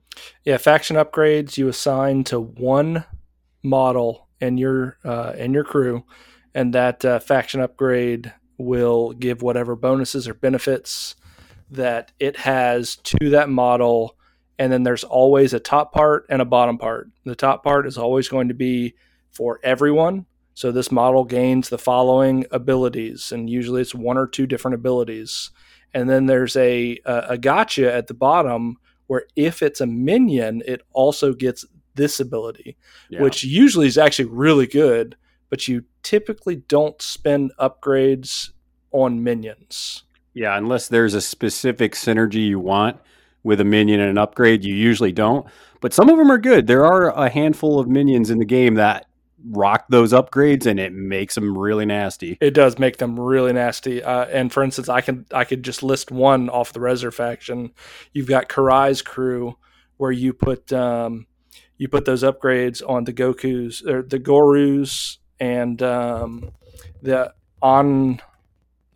[0.46, 3.06] Yeah, faction upgrades you assign to one
[3.62, 6.06] model and your uh, in your crew,
[6.56, 11.16] and that uh, faction upgrade will give whatever bonuses or benefits
[11.70, 14.18] that it has to that model.
[14.58, 17.10] And then there's always a top part and a bottom part.
[17.26, 18.96] The top part is always going to be
[19.30, 20.26] for everyone.
[20.56, 25.52] So this model gains the following abilities, and usually it's one or two different abilities.
[25.94, 30.62] And then there's a a, a gotcha at the bottom where if it's a minion,
[30.66, 32.78] it also gets this ability,
[33.10, 33.22] Yeah.
[33.22, 35.16] which usually is actually really good,
[35.50, 38.52] but you typically don't spend upgrades
[38.92, 40.04] on minions.
[40.36, 42.98] Yeah, unless there's a specific synergy you want
[43.44, 45.46] with a minion and an upgrade, you usually don't.
[45.82, 46.68] But some of them are good.
[46.68, 49.08] There are a handful of minions in the game that
[49.48, 52.38] rock those upgrades, and it makes them really nasty.
[52.42, 54.04] It does make them really nasty.
[54.04, 57.72] Uh, and for instance, I can I could just list one off the Rezzer faction.
[58.14, 59.58] You've got Kirai's crew,
[59.98, 61.28] where you put um,
[61.78, 66.52] you put those upgrades on the Goku's or the Gorus and um,
[67.02, 68.22] the on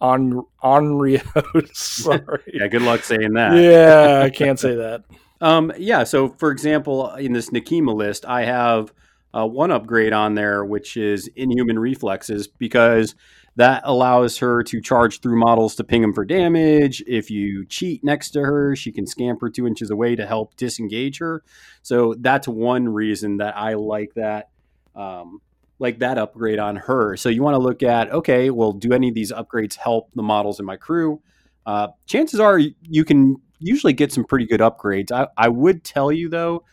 [0.02, 1.74] on Onryos.
[1.76, 2.44] Sorry.
[2.54, 3.56] Yeah, good luck saying that.
[3.56, 5.04] yeah, I can't say that.
[5.42, 6.04] Um, yeah.
[6.04, 8.94] So, for example, in this Nekima list, I have
[9.34, 13.16] uh, one upgrade on there, which is Inhuman Reflexes, because
[13.56, 17.04] that allows her to charge through models to ping them for damage.
[17.08, 21.20] If you cheat next to her, she can scamper two inches away to help disengage
[21.20, 21.44] her.
[21.84, 24.50] So that's one reason that I like that.
[24.96, 25.42] Um,
[25.80, 27.18] like that upgrade on her.
[27.18, 30.24] So you want to look at okay, well, do any of these upgrades help the
[30.24, 31.22] models in my crew?
[31.66, 35.12] Uh, chances are you can usually get some pretty good upgrades.
[35.12, 36.64] I, I would tell you though,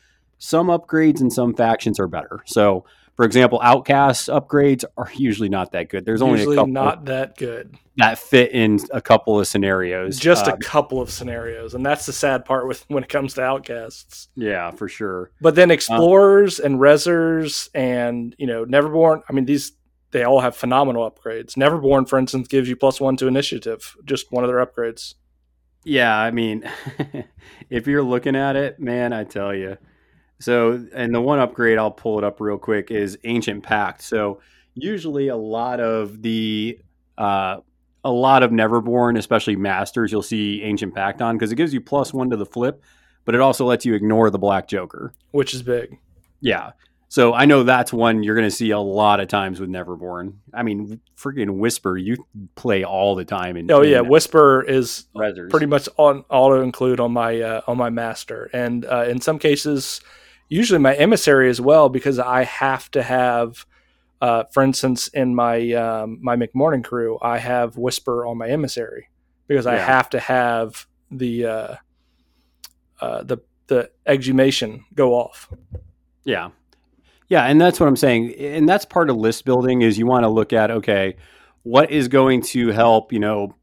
[0.41, 2.41] some upgrades in some factions are better.
[2.47, 6.07] So, for example, outcast upgrades are usually not that good.
[6.07, 7.77] There's only Usually a couple not that good.
[7.99, 10.19] that fit in a couple of scenarios.
[10.19, 13.35] Just Uh, a couple of scenarios, and that's the sad part with when it comes
[13.35, 14.29] to outcasts.
[14.35, 15.31] yeah, for sure.
[15.43, 19.23] But then explorers and Rezzers and you know neverborn.
[19.29, 19.73] I mean these
[20.13, 21.55] they all have phenomenal upgrades.
[21.57, 23.95] Neverborn, for instance, gives you plus one to initiative.
[24.05, 25.15] Just one of their upgrades.
[25.85, 26.69] Yeah, I mean,
[27.71, 29.77] if you're looking at it, man, I tell you.
[30.41, 34.03] So, and the one upgrade I'll pull it up real quick is Ancient Pact.
[34.03, 34.41] So,
[34.75, 36.79] usually a lot of the
[37.19, 37.59] uh,
[38.05, 41.81] a lot of Neverborn, especially Masters, you'll see Ancient Pact on because it gives you
[41.81, 42.83] plus one to the flip,
[43.25, 45.13] but it also lets you ignore the Black Joker.
[45.33, 45.99] which is big.
[46.41, 46.73] Yeah.
[47.09, 50.35] So I know that's one you're going to see a lot of times with Neverborn.
[50.55, 52.25] I mean, freaking Whisper, you
[52.55, 53.69] play all the time in.
[53.71, 55.51] Oh yeah, Whisper is Rezzers.
[55.51, 59.41] pretty much on auto include on my uh, on my master, and uh, in some
[59.41, 60.01] cases,
[60.51, 63.65] usually my emissary as well, because I have to have.
[64.21, 69.09] Uh, for instance, in my um, my McMourning crew, I have Whisper on my emissary
[69.49, 71.75] because I have to have the uh,
[73.01, 75.49] uh, the the exhumation go off.
[76.25, 76.51] Yeah.
[77.29, 78.35] Yeah, and that's what I'm saying.
[78.35, 81.17] And that's part of list building is you want to look at okay,
[81.63, 83.55] what is going to help, you know,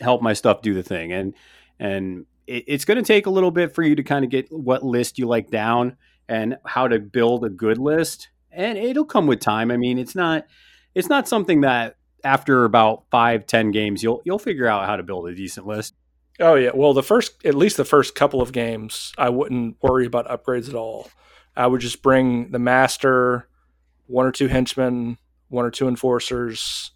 [0.00, 1.12] help my stuff do the thing.
[1.12, 1.34] And
[1.80, 4.84] and it's going to take a little bit for you to kind of get what
[4.84, 5.96] list you like down
[6.28, 8.28] and how to build a good list.
[8.50, 9.70] And it'll come with time.
[9.70, 10.46] I mean, it's not
[10.94, 15.02] it's not something that after about five, ten games you'll you'll figure out how to
[15.02, 15.94] build a decent list.
[16.40, 20.06] Oh yeah, well the first at least the first couple of games, I wouldn't worry
[20.06, 21.08] about upgrades at all.
[21.56, 23.48] I would just bring the master,
[24.06, 26.90] one or two henchmen, one or two enforcers,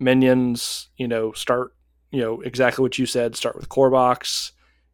[0.00, 0.88] minions.
[0.96, 1.74] You know, start
[2.10, 3.36] you know exactly what you said.
[3.36, 4.52] Start with core box,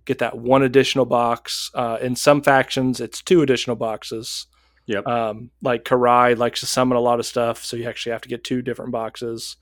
[0.09, 1.71] get that one additional box.
[1.75, 4.47] Uh, in some factions, it's two additional boxes.
[4.87, 5.07] Yep.
[5.07, 8.29] Um, like Kirai likes to summon a lot of stuff, so you actually have to
[8.29, 9.57] get two different boxes.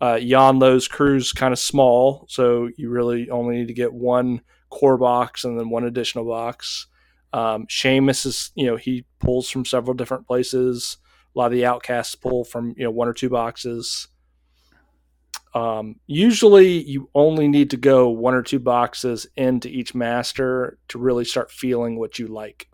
[0.00, 4.40] Uh, Yan Lo's crew's kind of small, so you really only need to get one
[4.70, 6.86] core box and then one additional box.
[7.34, 10.96] Um, Seamus is, you know, he pulls from several different places.
[11.36, 14.08] A lot of the outcasts pull from, you know, one or two boxes.
[15.52, 20.98] Um, usually you only need to go one or two boxes into each master to
[20.98, 22.68] really start feeling what you like.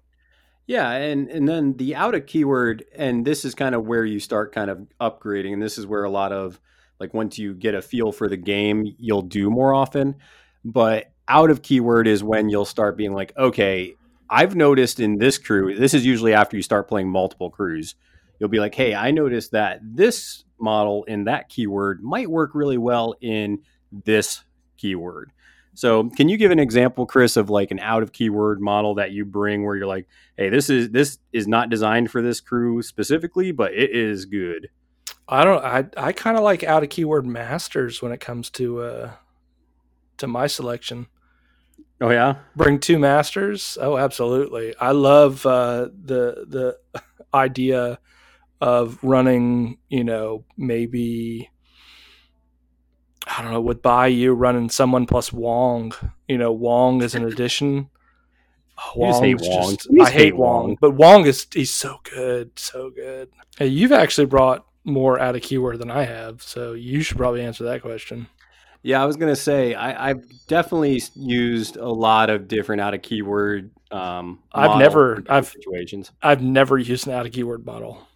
[0.67, 4.19] Yeah, and and then the out of keyword, and this is kind of where you
[4.19, 6.61] start kind of upgrading, and this is where a lot of
[6.99, 10.17] like once you get a feel for the game, you'll do more often.
[10.65, 13.95] But out of keyword is when you'll start being like, okay,
[14.29, 17.95] I've noticed in this crew, this is usually after you start playing multiple crews.
[18.39, 22.79] You'll be like, hey, I noticed that this model in that keyword might work really
[22.79, 23.61] well in
[23.93, 24.45] this
[24.77, 25.33] keyword.
[25.75, 29.13] So, can you give an example, Chris, of like an out of keyword model that
[29.13, 32.81] you bring where you're like, "Hey, this is this is not designed for this crew
[32.81, 34.71] specifically, but it is good."
[35.29, 35.63] I don't.
[35.63, 39.11] I I kind of like out of keyword masters when it comes to uh
[40.17, 41.09] to my selection.
[42.01, 43.79] Oh yeah, Bring two masters.
[43.81, 44.75] Oh, absolutely.
[44.79, 46.79] I love uh, the the
[47.35, 47.99] idea
[48.61, 49.79] of running.
[49.89, 51.51] You know, maybe
[53.27, 53.61] I don't know.
[53.61, 55.93] With Bayou running someone plus Wong.
[56.29, 57.91] You know, Wong is an addition.
[58.95, 59.71] Oh, You hate Wong.
[59.77, 60.79] just- I hate hate Wong, Wong.
[60.81, 63.31] but Wong is he's so good, so good.
[63.59, 67.41] Hey, you've actually brought more out of keyword than I have, so you should probably
[67.43, 68.29] answer that question.
[68.83, 69.03] yeah.
[69.03, 73.71] I was gonna say I, I've definitely used a lot of different out of keyword.
[73.91, 76.13] Um, I've never- I've- situations.
[76.23, 78.07] I've never used an out of keyword model.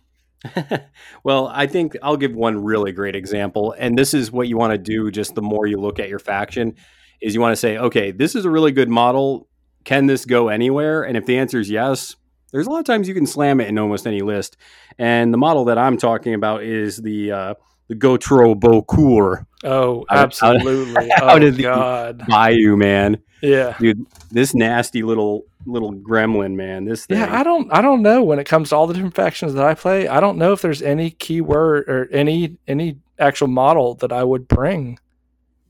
[1.24, 3.74] well, I think I'll give one really great example.
[3.78, 6.18] And this is what you want to do just the more you look at your
[6.18, 6.74] faction
[7.20, 9.48] is you want to say, okay, this is a really good model.
[9.84, 11.02] Can this go anywhere?
[11.02, 12.16] And if the answer is yes,
[12.52, 14.56] there's a lot of times you can slam it in almost any list.
[14.98, 17.54] And the model that I'm talking about is the uh,
[17.88, 21.10] the Gautraeux Bokor Oh, Out absolutely.
[21.20, 22.22] out oh of the- God.
[22.26, 23.18] Bayou, man.
[23.42, 23.76] Yeah.
[23.78, 26.84] Dude, this nasty little little gremlin, man.
[26.84, 27.18] This thing.
[27.18, 29.64] Yeah, I don't I don't know when it comes to all the different factions that
[29.64, 30.08] I play.
[30.08, 34.48] I don't know if there's any keyword or any any actual model that I would
[34.48, 34.98] bring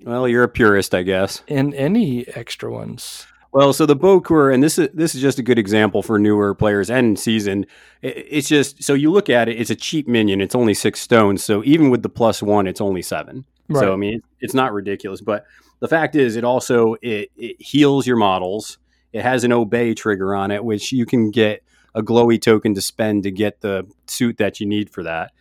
[0.02, 1.42] well, you're a purist, I guess.
[1.46, 3.26] in any extra ones.
[3.52, 6.54] Well, so the Bokor, and this is this is just a good example for newer
[6.54, 7.66] players and seasoned.
[8.00, 10.40] It, it's just so you look at it, it's a cheap minion.
[10.40, 13.44] It's only six stones, so even with the plus one, it's only seven.
[13.72, 15.20] So I mean, it's not ridiculous.
[15.20, 15.46] But
[15.80, 18.78] the fact is, it also it, it heals your models.
[19.12, 21.62] It has an obey trigger on it, which you can get
[21.94, 25.32] a glowy token to spend to get the suit that you need for that.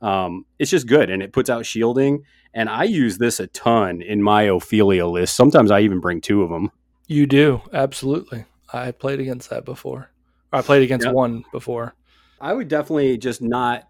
[0.00, 2.24] Um, it's just good, and it puts out shielding.
[2.54, 5.36] And I use this a ton in my Ophelia list.
[5.36, 6.70] Sometimes I even bring two of them.
[7.06, 8.44] You do, absolutely.
[8.72, 10.10] I played against that before.
[10.52, 11.14] I played against Yep.
[11.14, 11.94] one before.
[12.40, 13.87] I would definitely just not.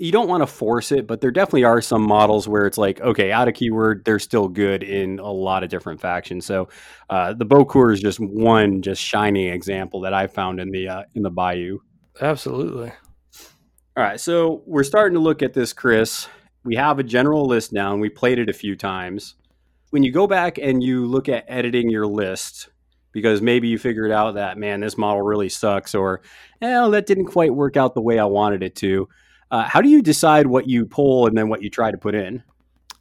[0.00, 3.00] You don't want to force it, but there definitely are some models where it's like,
[3.02, 6.46] okay, out of keyword, they're still good in a lot of different factions.
[6.46, 6.68] So
[7.10, 11.02] uh, the Bokor is just one just shining example that I found in the uh,
[11.14, 11.80] in the Bayou.
[12.20, 12.92] Absolutely.
[13.96, 16.28] All right, so we're starting to look at this, Chris.
[16.64, 19.34] We have a general list now, and we played it a few times.
[19.90, 22.70] When you go back and you look at editing your list,
[23.12, 26.22] because maybe you figured out that man, this model really sucks, or
[26.62, 29.08] well, that didn't quite work out the way I wanted it to.
[29.50, 32.14] Uh, how do you decide what you pull and then what you try to put
[32.14, 32.42] in?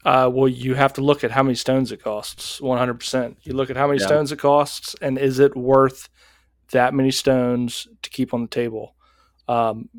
[0.05, 2.59] Uh, well, you have to look at how many stones it costs.
[2.61, 3.37] One hundred percent.
[3.43, 4.05] You look at how many Yeah.
[4.07, 6.09] stones it costs, and is it worth
[6.71, 8.95] that many stones to keep on the table?
[9.47, 9.89] Um,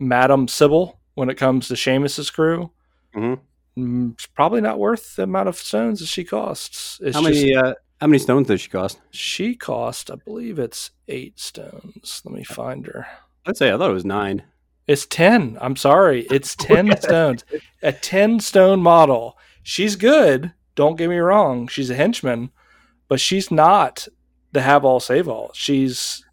[0.00, 2.70] Madam Sybil, when it comes to Seamus's crew,
[3.14, 3.40] Mhm.
[3.76, 6.98] mm, it's probably not worth the amount of stones that she costs.
[7.02, 9.00] It's How just, many uh, how many stones does she cost?
[9.10, 12.22] she cost, I believe it's eight stones.
[12.24, 13.06] Let me find her.
[13.46, 14.42] I'd say I thought it was nine.
[14.86, 15.58] It's 10.
[15.60, 16.26] I'm sorry.
[16.30, 17.44] It's 10 stones.
[17.82, 19.36] A 10 stone model.
[19.62, 20.52] She's good.
[20.74, 21.68] Don't get me wrong.
[21.68, 22.50] She's a henchman,
[23.08, 24.08] but she's not
[24.52, 25.50] the have all save all.
[25.54, 26.24] She's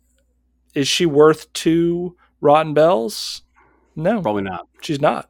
[0.73, 3.41] is she worth two Rotten Belles?
[3.95, 4.67] No, Probably not.
[4.81, 5.29] she's not.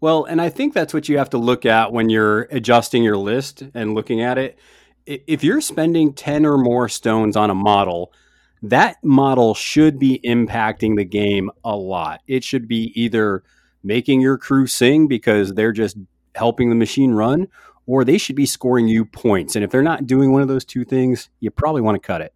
[0.00, 3.16] Well, and I think that's what you have to look at when you're adjusting your
[3.16, 4.58] list and looking at it.
[5.06, 8.12] If you're spending 10 or more stones on a model,
[8.62, 12.20] that model should be impacting the game a lot.
[12.26, 13.42] It should be either
[13.82, 15.96] making your crew sing because they're just
[16.34, 17.48] helping the machine run,
[17.86, 19.56] or they should be scoring you points.
[19.56, 22.20] And if they're not doing one of those two things, you probably want to cut
[22.20, 22.32] it.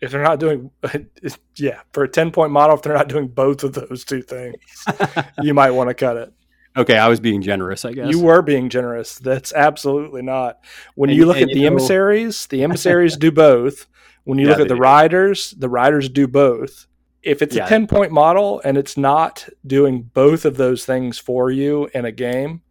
[0.00, 0.70] If they're not doing
[1.56, 4.56] yeah, for a 10 point model if they're not doing both of those two things,
[5.42, 6.32] you might want to cut it.
[6.76, 8.08] Okay, I was being generous, I guess.
[8.10, 9.18] You were being generous.
[9.18, 10.60] That's absolutely not.
[10.94, 13.86] When And- you look at you the know- emissaries, the emissaries do both.
[14.24, 14.80] When you Yeah, look at the do.
[14.80, 16.86] riders, the riders do both.
[17.22, 17.66] If it's Yeah.
[17.66, 22.04] a 10 point model and it's not doing both of those things for you in
[22.04, 22.62] a game,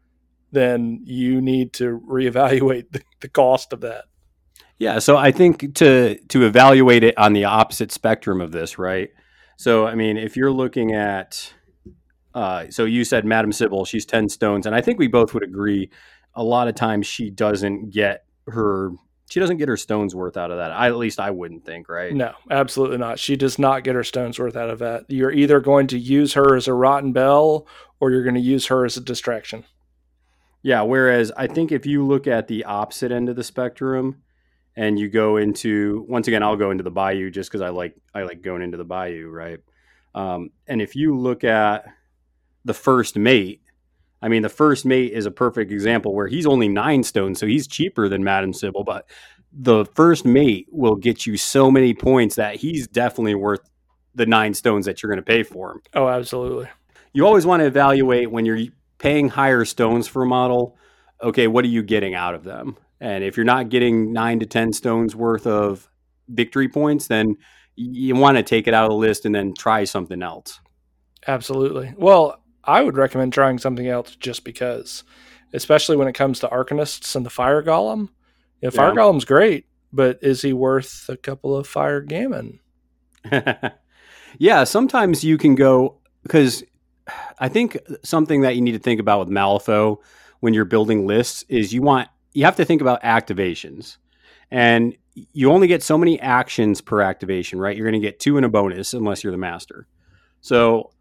[0.51, 4.05] then you need to reevaluate the, the cost of that.
[4.77, 9.09] Yeah, so I think to to evaluate it on the opposite spectrum of this, right?
[9.57, 11.53] So I mean, if you're looking at,
[12.33, 15.43] uh, so you said Madam Sybil, she's ten stones, and I think we both would
[15.43, 15.89] agree.
[16.33, 18.91] A lot of times she doesn't get her
[19.30, 20.71] she doesn't get her stones worth out of that.
[20.71, 22.13] I, at least I wouldn't think, right?
[22.13, 23.19] No, absolutely not.
[23.19, 25.05] She does not get her stones worth out of that.
[25.07, 27.67] You're either going to use her as a Rotten Belle
[27.99, 29.65] or you're going to use her as a distraction.
[30.63, 30.82] Yeah.
[30.82, 34.23] Whereas I think if you look at the opposite end of the spectrum
[34.75, 37.95] and you go into once again, I'll go into the bayou just because I like
[38.15, 39.59] I like going into the bayou, right?
[40.15, 41.86] Um, and if you look at
[42.65, 43.61] the first mate,
[44.22, 47.47] I mean, the first mate is a perfect example where he's only nine stones, so
[47.47, 49.09] he's cheaper than Madam Sybil, but
[49.51, 53.61] the first mate will get you so many points that he's definitely worth
[54.13, 55.82] the nine stones that you're going to pay for him.
[55.93, 56.67] Oh, absolutely.
[57.13, 58.59] You always want to evaluate when you're
[58.97, 60.78] paying higher stones for a model.
[61.22, 62.78] Okay, what are you getting out of them?
[62.99, 65.89] And if you're not getting nine to 10 stones worth of
[66.28, 67.36] victory points, then
[67.76, 70.59] you want to take it out of the list and then try something else.
[71.28, 71.93] Absolutely.
[71.97, 75.03] Well, I would recommend trying something else just because,
[75.53, 78.09] especially when it comes to Arcanists and the Fire Golem.
[78.61, 79.01] You know, Fire Yeah.
[79.01, 82.59] Golem's great, but is he worth a couple of Fire Gamin?
[84.38, 86.63] yeah, sometimes you can go because
[87.39, 89.97] I think something that you need to think about with Malifaux
[90.41, 93.97] when you're building lists is you want you have to think about activations.
[94.51, 94.95] And
[95.34, 97.76] you only get so many actions per activation, right?
[97.76, 99.88] You're going to get two in a bonus unless you're the master.
[100.41, 100.91] So,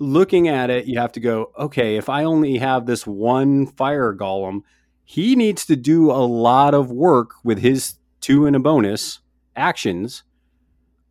[0.00, 4.12] looking at it, you have to go, okay, if I only have this one fire
[4.14, 4.62] golem,
[5.04, 9.20] he needs to do a lot of work with his two and a bonus
[9.54, 10.24] actions.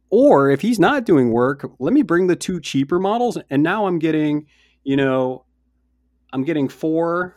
[0.10, 3.38] Or if he's not doing work, let me bring the two cheaper models.
[3.50, 4.48] And now I'm getting,
[4.84, 5.46] you know,
[6.34, 7.36] I'm getting four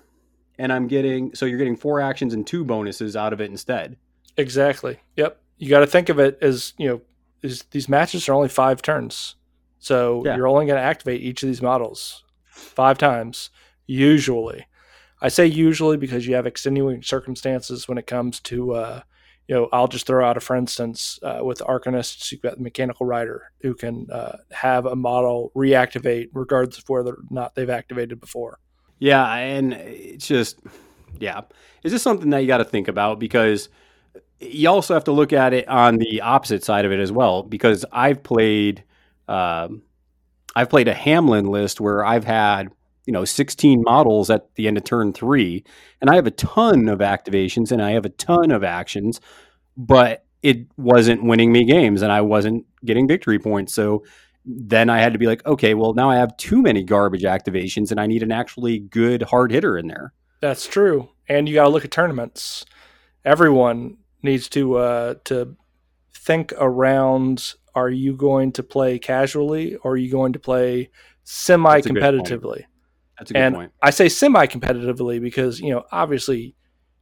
[0.59, 3.97] and I'm getting, so you're getting four actions and two bonuses out of it instead.
[4.39, 4.99] Exactly.
[5.17, 5.39] Yep.
[5.59, 7.01] You got to think of it as you know,
[7.43, 9.35] is, these matches are only five turns,
[9.83, 10.37] so Yeah.
[10.37, 13.51] you're only going to activate each of these models five times
[13.87, 14.67] usually.
[15.21, 19.01] I say usually because you have extenuating circumstances when it comes to, uh,
[19.49, 22.63] you know, I'll just throw out a for instance uh, with Arcanists, you've got the
[22.63, 27.69] Mechanical Rider who can uh, have a model reactivate regardless of whether or not they've
[27.69, 28.59] activated before.
[29.01, 30.61] Yeah, and it's just,
[31.19, 31.41] yeah,
[31.83, 33.69] it's just something that you got to think about because
[34.39, 37.43] you also have to look at it on the opposite side of it as well.
[37.43, 38.85] Because I've played,
[39.33, 39.83] um,
[40.55, 42.69] I've played a Hamlin list where I've had
[43.07, 45.65] you know 16 models at the end of turn three,
[46.01, 49.21] and I have a ton of activations and I have a ton of actions,
[49.77, 53.73] but it wasn't winning me games and I wasn't getting victory points.
[53.73, 54.05] So
[54.45, 57.91] then I had to be like, okay, well now I have too many garbage activations
[57.91, 60.13] and I need an actually good hard hitter in there.
[60.41, 61.09] That's true.
[61.29, 62.67] And you got to look at tournaments.
[63.25, 65.57] Everyone needs to uh, to
[66.15, 70.91] think around: Are you going to play casually, or are you going to play
[71.25, 72.65] semi competitively?
[73.19, 73.73] That's a good And point.
[73.81, 76.55] I say semi competitively because you know obviously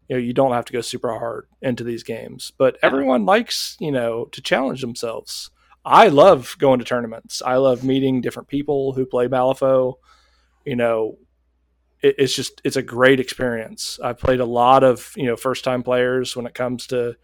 [0.09, 3.77] you know you don't have to go super hard into these games, but everyone likes
[3.81, 5.51] you know to challenge themselves.
[5.85, 7.41] I love going to tournaments.
[7.45, 9.95] I love meeting different people who play Malifaux.
[10.67, 11.17] You know,
[12.03, 13.99] it, it's just it's a great experience.
[14.03, 17.17] I've played a lot of you know first time players when it comes to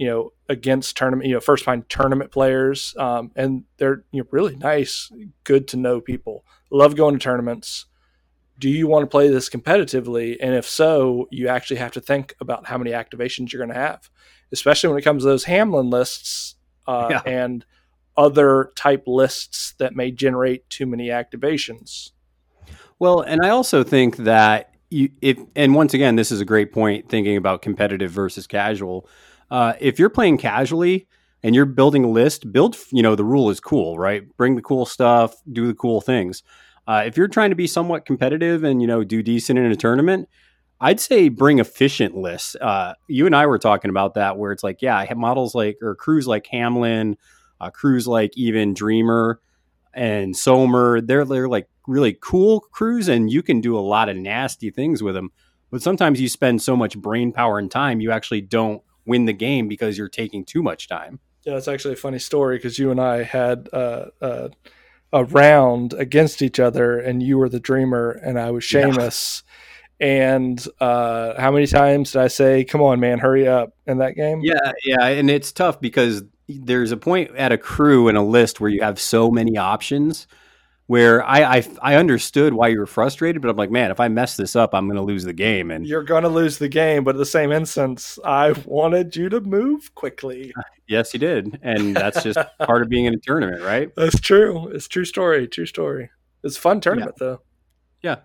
[0.00, 4.28] you know against tournament you know first time tournament players, um, and they're you know
[4.30, 5.12] really nice,
[5.44, 6.42] good to know people.
[6.70, 7.84] Love going to tournaments.
[8.58, 10.38] Do you want to play this competitively?
[10.40, 13.80] And if so, you actually have to think about how many activations you're going to
[13.80, 14.08] have,
[14.52, 16.54] especially when it comes to those Hamlin lists
[16.86, 17.22] uh, Yeah.
[17.26, 17.66] and
[18.16, 22.12] other type lists that may generate too many activations.
[22.98, 26.72] Well, and I also think that you, if, and once again, this is a great
[26.72, 29.08] point thinking about competitive versus casual.
[29.50, 31.08] Uh, if you're playing casually
[31.42, 34.22] and you're building a list, build, you know, the rule is cool, right?
[34.36, 36.42] Bring the cool stuff, do the cool things.
[36.86, 39.76] Uh, if you're trying to be somewhat competitive and, you know, do decent in a
[39.76, 40.28] tournament,
[40.80, 42.56] I'd say bring efficient lists.
[42.56, 45.54] Uh, you and I were talking about that where it's like, yeah, I have models
[45.54, 47.16] like, or crews like Hamlin,
[47.60, 49.40] uh, crews like even Dreamer
[49.92, 51.00] and Som'er.
[51.00, 55.02] They're, they're like really cool crews and you can do a lot of nasty things
[55.02, 55.30] with them.
[55.70, 59.34] But sometimes you spend so much brain power and time, you actually don't win the
[59.34, 61.20] game because you're taking too much time.
[61.44, 64.48] Yeah, that's actually a funny story because you and I had uh, uh,
[65.12, 68.88] a round against each other, and you were the dreamer, and I was Yeah.
[68.88, 69.42] Seamus.
[69.98, 73.74] And uh, how many times did I say, "Come on, man, hurry up"?
[73.86, 78.08] In that game, Yeah, yeah, and it's tough because there's a point at a crew
[78.08, 80.26] and a list where you have so many options
[80.90, 84.08] where I, I I understood why you were frustrated, but I'm like, man, if I
[84.08, 85.70] mess this up, I'm going to lose the game.
[85.70, 89.28] And You're going to lose the game, but at the same instance, I wanted you
[89.28, 90.52] to move quickly.
[90.88, 93.94] yes, you did, and that's just part of being in a tournament, right?
[93.94, 94.66] That's true.
[94.66, 95.46] It's true story.
[95.46, 96.10] True story.
[96.42, 97.40] It's a fun tournament though.
[98.02, 98.16] Yeah.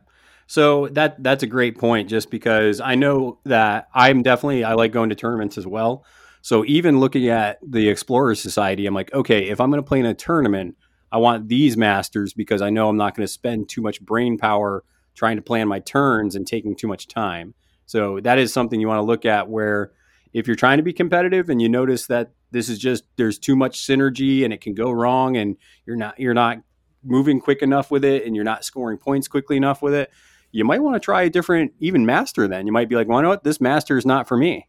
[0.47, 4.91] So that that's a great point just because I know that I'm definitely I like
[4.91, 6.03] going to tournaments as well.
[6.41, 9.99] So even looking at the Explorers Society, I'm like, okay, if I'm going to play
[9.99, 10.75] in a tournament,
[11.15, 14.37] I want these masters because I know I'm not going to spend too much brain
[14.37, 17.53] power trying to plan my turns and taking too much time.
[17.85, 19.93] So that is something you want to look at where
[20.33, 23.55] if you're trying to be competitive and you notice that this is just there's too
[23.55, 25.55] much synergy and it can go wrong and
[25.85, 26.57] you're not you're not
[27.01, 30.11] moving quick enough with it and you're not scoring points quickly enough with it,
[30.51, 32.67] you might want to try a different even master then.
[32.67, 33.45] You might be like, well, you know what?
[33.45, 34.67] This master is not for me.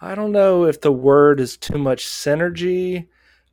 [0.00, 3.08] I don't know if the word is too much synergy.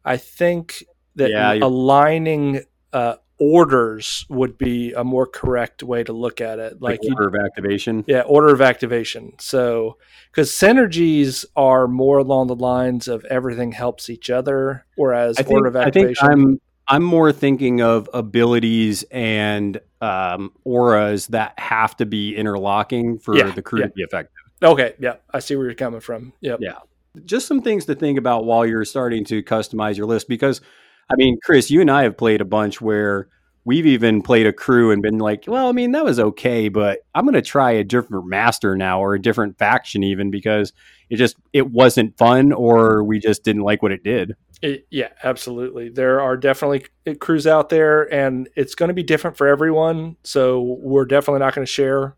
[0.05, 0.86] I think
[1.18, 2.61] that Yeah, aligning
[2.93, 6.82] uh, orders would be a more correct way to look at it.
[6.82, 8.03] Like, Like, you, order of activation.
[8.07, 9.34] yeah, order of activation.
[9.39, 9.97] So,
[10.32, 15.68] because synergies are more along the lines of everything helps each other, whereas think, order
[15.68, 16.26] of activation.
[16.26, 16.39] I think.
[16.39, 23.36] I'm I'm more thinking of abilities and um, auras that have to be interlocking for
[23.36, 23.88] Yeah, the crew yeah.
[23.88, 24.34] to be effective.
[24.63, 26.32] okay, yeah, I see where you're coming from.
[26.39, 26.59] Yep.
[26.61, 26.78] Yeah.
[27.26, 30.61] Just some things to think about while you're starting to customize your list because
[31.10, 33.30] I mean, Chris, you and I have played a bunch where
[33.68, 36.99] we've even played a crew and been like, well, I mean, that was okay, but
[37.14, 40.72] I'm going to try a different master now or a different faction even because
[41.10, 44.36] it just it wasn't fun or we just didn't like what it did.
[44.62, 45.89] It, yeah, absolutely.
[45.89, 46.88] There are definitely
[47.20, 50.16] crews out there, and it's going to be different for everyone.
[50.24, 52.16] So we're definitely not going to share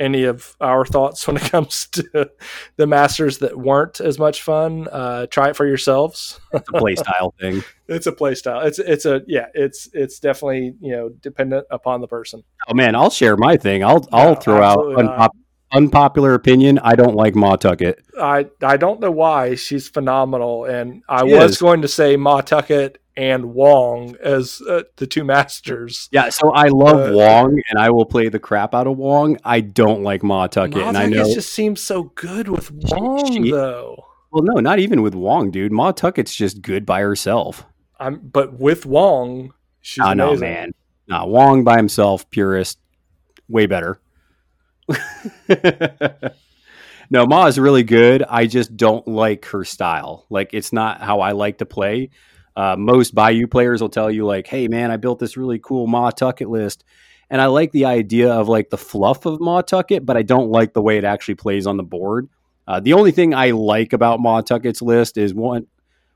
[0.00, 2.30] any of our thoughts when it comes to
[2.76, 4.88] the masters that weren't as much fun.
[4.90, 6.40] Uh, try it for yourselves.
[6.52, 7.62] It's a play style thing.
[7.88, 8.60] It's a play style.
[8.66, 9.46] It's it's a yeah.
[9.54, 12.42] It's it's definitely you know dependent upon the person.
[12.68, 13.82] Oh man, I'll share my thing.
[13.82, 15.34] I'll I'll No, throw out
[15.72, 16.78] unpopular opinion.
[16.82, 18.00] I don't like Ma Tucket.
[18.20, 21.58] I I don't know why she's phenomenal, and I She was is.
[21.58, 26.08] going to say Ma Tucket and Wong as uh, the two masters.
[26.12, 29.36] Yeah, so I love Uh, Wong, and I will play the crap out of Wong.
[29.44, 31.34] I don't like Ma Tucket, Ma and I Tucket know.
[31.34, 34.04] just seems so good with Wong she- though.
[34.30, 35.72] Well, no, not even with Wong, dude.
[35.72, 37.64] Ma Tucket's just good by herself.
[37.98, 40.40] I'm but with Wong, she's Oh no, amazing.
[40.48, 40.74] man.
[41.08, 42.78] No, Wong by himself, purist,
[43.48, 43.98] way better.
[47.10, 48.22] no, Ma is really good.
[48.22, 50.26] I just don't like her style.
[50.30, 52.10] Like, it's not how I like to play.
[52.56, 55.86] Uh, most Bayou players will tell you, like, hey, man, I built this really cool
[55.86, 56.84] Ma Tucket list.
[57.30, 60.50] And I like the idea of like the fluff of Ma Tucket, but I don't
[60.50, 62.28] like the way it actually plays on the board.
[62.66, 65.66] Uh, the only thing I like about Ma Tucket's list is one,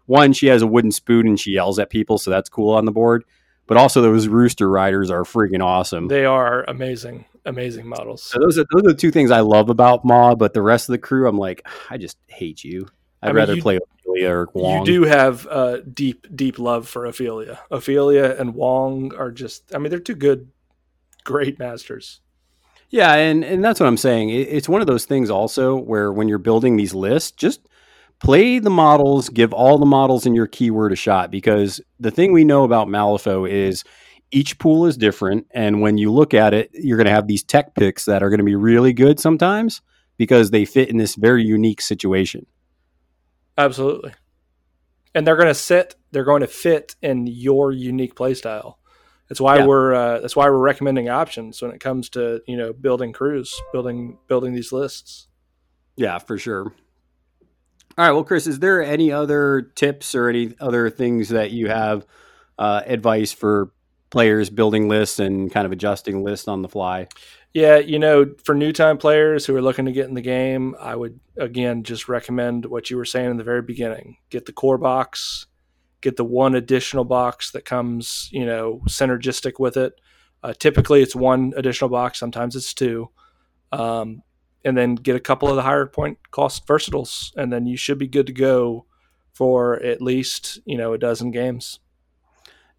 [0.06, 2.84] one, she has a wooden spoon and she yells at people, so that's cool on
[2.84, 3.24] the board.
[3.66, 6.08] But also, those rooster riders are freaking awesome.
[6.08, 8.22] They are amazing, amazing models.
[8.22, 10.34] so those are those are the two things I love about Ma.
[10.34, 12.86] But the rest of the crew, I'm like, I just hate you.
[13.22, 14.80] I'd I mean, rather you- play Ophelia or Wong.
[14.80, 17.60] You do have uh, deep, deep love for Ophelia.
[17.70, 20.50] Ophelia and Wong are just, I mean, they're two good,
[21.24, 22.20] great masters.
[22.90, 24.30] Yeah, and and that's what I'm saying.
[24.30, 27.60] It, it's one of those things also where when you're building these lists, just
[28.18, 32.32] play the models, give all the models in your keyword a shot because the thing
[32.32, 33.82] we know about Malifaux is
[34.32, 37.42] each pool is different and when you look at it, you're going to have these
[37.42, 39.82] tech picks that are going to be really good sometimes
[40.16, 42.46] because they fit in this very unique situation.
[43.58, 44.12] Absolutely.
[45.14, 48.76] And they're going to sit, they're going to fit in your unique playstyle.
[49.28, 49.66] That's why Yeah.
[49.66, 53.54] we're uh, that's why we're recommending options when it comes to you know building crews,
[53.72, 55.28] building building these lists.
[55.96, 56.72] Yeah, for sure.
[57.98, 58.12] All right.
[58.12, 62.06] Well, Chris, is there any other tips or any other things that you have
[62.58, 63.72] uh, advice for
[64.12, 67.08] players building lists and kind of adjusting lists on the fly?
[67.54, 70.76] Yeah, you know, for new time players who are looking to get in the game,
[70.78, 74.18] I would again just recommend what you were saying in the very beginning.
[74.30, 75.46] Get the core box,
[76.00, 79.94] get the one additional box that comes, you know, synergistic with it.
[80.42, 82.18] Uh, typically, it's one additional box.
[82.18, 83.10] Sometimes it's two.
[83.70, 84.22] Um,
[84.64, 87.98] and then get a couple of the higher point cost versatiles, and then you should
[87.98, 88.86] be good to go
[89.32, 91.80] for at least you know a dozen games.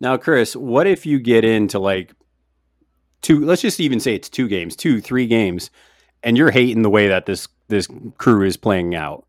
[0.03, 2.11] Now, Chris, what if you get into like
[3.21, 3.45] two?
[3.45, 5.71] Let's just even say it's two games, two, three games,
[6.23, 7.87] and you're hating the way that this this
[8.17, 9.25] crew is playing out.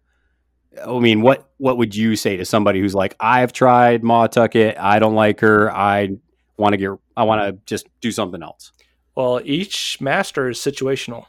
[0.84, 4.76] I mean, what what would you say to somebody who's like, I've tried Ma Tucket,
[4.76, 6.16] I don't like her, I
[6.56, 8.72] want to get, I want to just do something else.
[9.14, 11.26] Well, each master is situational.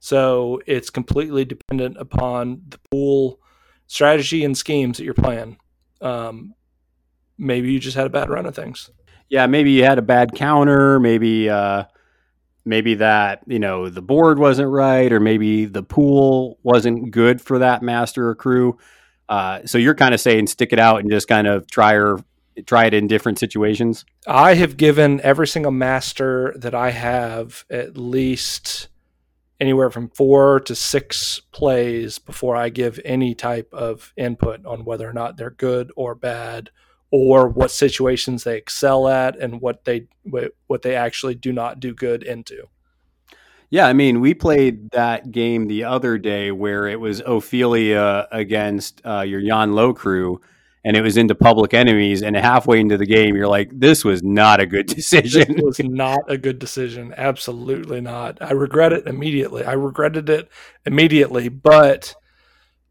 [0.00, 3.38] So it's completely dependent upon the pool
[3.86, 5.58] strategy and schemes that you're playing.
[6.00, 6.54] Um,
[7.38, 8.90] maybe you just had a bad run of things.
[9.28, 11.84] yeah, maybe you had a bad counter, maybe uh,
[12.64, 17.58] maybe that you know the board wasn't right, or maybe the pool wasn't good for
[17.58, 18.78] that master or crew.
[19.28, 22.18] Uh, so you're kind of saying stick it out and just kind of try or
[22.66, 24.04] try it in different situations.
[24.26, 28.88] I have given every single master that I have at least
[29.58, 35.08] anywhere from four to six plays before I give any type of input on whether
[35.08, 36.70] or not they're good or bad,
[37.12, 40.06] or what situations they excel at and what they
[40.66, 42.66] what they actually do not do good into.
[43.70, 49.00] Yeah, I mean, we played that game the other day where it was Ophelia against
[49.04, 50.40] uh, your Yan Lo crew,
[50.84, 52.22] and it was into public enemies.
[52.22, 55.80] And halfway into the game, you're like, "This was not a good decision." This was
[55.80, 57.14] not a good decision.
[57.16, 58.38] Absolutely not.
[58.40, 59.64] I regret it immediately.
[59.64, 60.48] I regretted it
[60.86, 62.14] immediately, but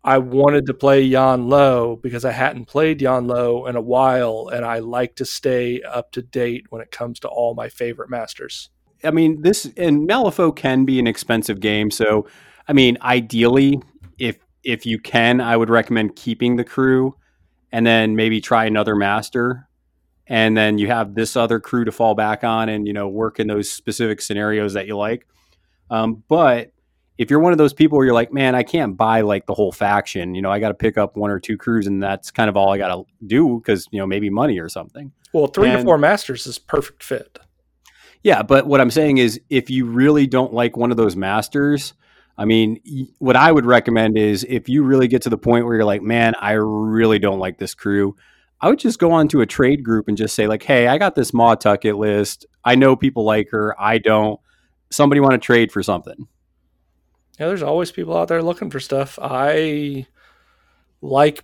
[0.04, 4.50] I wanted to play Yan Lo because I hadn't played Yan Lo in a while,
[4.52, 8.10] and I like to stay up to date when it comes to all my favorite
[8.10, 8.70] masters.
[9.04, 12.28] I mean, this and Malifaux can be an expensive game, so
[12.68, 13.82] I mean, ideally,
[14.18, 17.16] if if you can, I would recommend keeping the crew
[17.72, 19.68] and then maybe try another master
[20.28, 23.40] and then you have this other crew to fall back on and you know work
[23.40, 25.28] in those specific scenarios that you like
[25.90, 26.72] um, but
[27.22, 29.54] if you're one of those people where you're like man i can't buy like the
[29.54, 32.32] whole faction you know i got to pick up one or two crews and that's
[32.32, 35.48] kind of all i got to do because you know maybe money or something well
[35.48, 37.40] three And- to four masters is perfect fit
[38.24, 41.94] yeah, but what I'm saying is, if you really don't like one of those masters,
[42.38, 42.80] I mean,
[43.20, 46.02] what I would recommend is if you really get to the point where you're like,
[46.02, 48.16] man, I really don't like this crew,
[48.60, 51.00] I would just go on to a trade group and just say, like, hey, I
[51.00, 52.46] got this Ma Tucket list.
[52.64, 53.80] I know people like her.
[53.82, 54.40] I don't.
[54.92, 56.28] Somebody want to trade for something?
[57.42, 60.06] Yeah there's always people out there looking for stuff i
[61.02, 61.44] like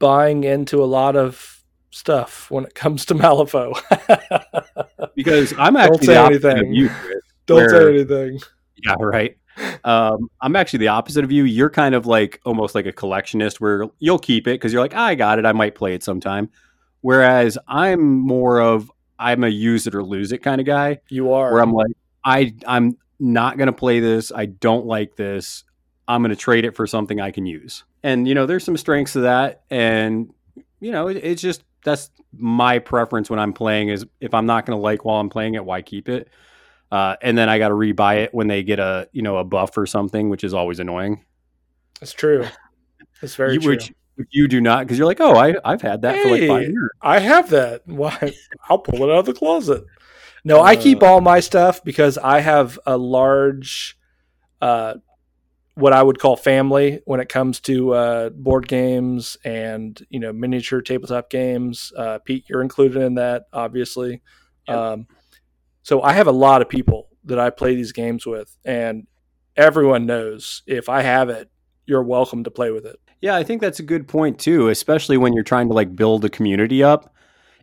[0.00, 3.72] buying into a lot of stuff when it comes to malifaux
[5.14, 6.68] Because I'm Don't actually say the opposite anything.
[6.68, 6.88] of you.
[6.90, 7.20] Chris.
[7.46, 8.38] don't say anything
[8.84, 9.38] Yeah, right.
[9.84, 11.44] Um, I'm actually the opposite of you.
[11.44, 14.94] You're kind of like almost like a collectionist where you'll keep it because you're like,
[14.94, 15.46] "Ah, I got it.
[15.46, 16.50] I might play it sometime.
[17.00, 21.32] Whereas I'm more of I'm a use it or lose it kind of guy you
[21.32, 21.92] are where I'm like,
[22.22, 24.30] I I'm not gonna play this.
[24.32, 25.64] I don't like this.
[26.08, 27.84] I'm gonna trade it for something I can use.
[28.02, 29.62] And you know, there's some strengths to that.
[29.70, 30.32] And
[30.80, 34.66] you know, it, it's just that's my preference when I'm playing is if I'm not
[34.66, 36.28] gonna like while I'm playing it, why keep it?
[36.92, 39.44] Uh, and then I got to rebuy it when they get a you know a
[39.44, 41.24] buff or something, which is always annoying.
[42.00, 42.46] it's true
[43.22, 43.92] it's very You- true which
[44.30, 46.90] you do not because you're like, oh, I I've had that for like five years.
[47.02, 47.82] I have that.
[47.86, 48.32] Why?
[48.68, 49.84] I'll pull it out of the closet.
[50.46, 50.80] No, I Uh.
[50.80, 53.98] keep all my stuff because I have a large,
[54.62, 54.94] uh,
[55.74, 60.32] what I would call family when it comes to uh, board games and you know
[60.32, 61.92] miniature tabletop games.
[61.96, 64.22] Uh, Pete, you're included in that, obviously.
[64.68, 64.76] Yep.
[64.78, 65.06] Um,
[65.82, 69.08] so I have a lot of people that I play these games with, and
[69.56, 71.50] everyone knows if I have it,
[71.86, 73.00] you're welcome to play with it.
[73.20, 76.24] Yeah, I think that's a good point too, especially when you're trying to like build
[76.24, 77.12] a community up.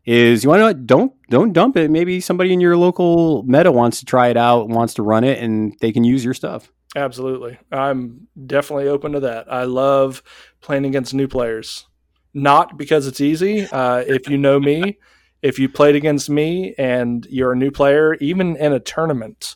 [0.06, 1.89] Is you want to don't don't dump it.
[1.89, 5.39] Maybe somebody in your local meta wants to try it out, wants to run it,
[5.39, 6.72] and they can use your stuff.
[6.95, 7.58] Absolutely.
[7.72, 9.51] I'm definitely open to that.
[9.51, 10.22] I love
[10.62, 11.88] playing against new players.
[12.34, 13.66] Not because it's easy.
[13.66, 14.97] Uh, if you know me,
[15.41, 19.56] if you played against me and you're a new player, even in a tournament,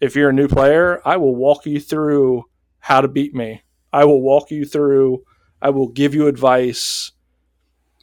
[0.00, 2.44] if you're a new player, I will walk you through
[2.80, 3.62] how to beat me.
[3.92, 5.24] I will walk you through,
[5.62, 7.12] I will give you advice.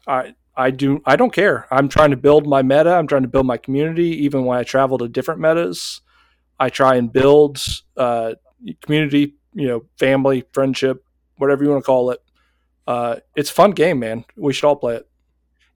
[0.07, 1.67] I I do I don't care.
[1.71, 4.63] I'm trying to build my meta, I'm trying to build my community even when I
[4.63, 6.01] travel to different metas.
[6.59, 7.59] I try and build
[7.97, 8.33] uh,
[8.81, 11.03] community, you know, family, friendship,
[11.37, 12.19] whatever you want to call it.
[12.85, 14.25] Uh, it's a fun game, man.
[14.35, 15.07] We should all play it.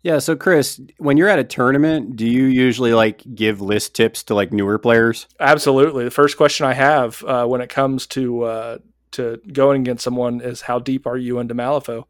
[0.03, 0.19] Yeah.
[0.19, 4.35] So, Chris, when you're at a tournament, do you usually like give list tips to
[4.35, 5.25] like newer players?
[5.39, 6.03] Absolutely.
[6.03, 8.77] The first question I have uh, when it comes to uh,
[9.13, 12.05] to going against someone is how deep are you into Malifaux?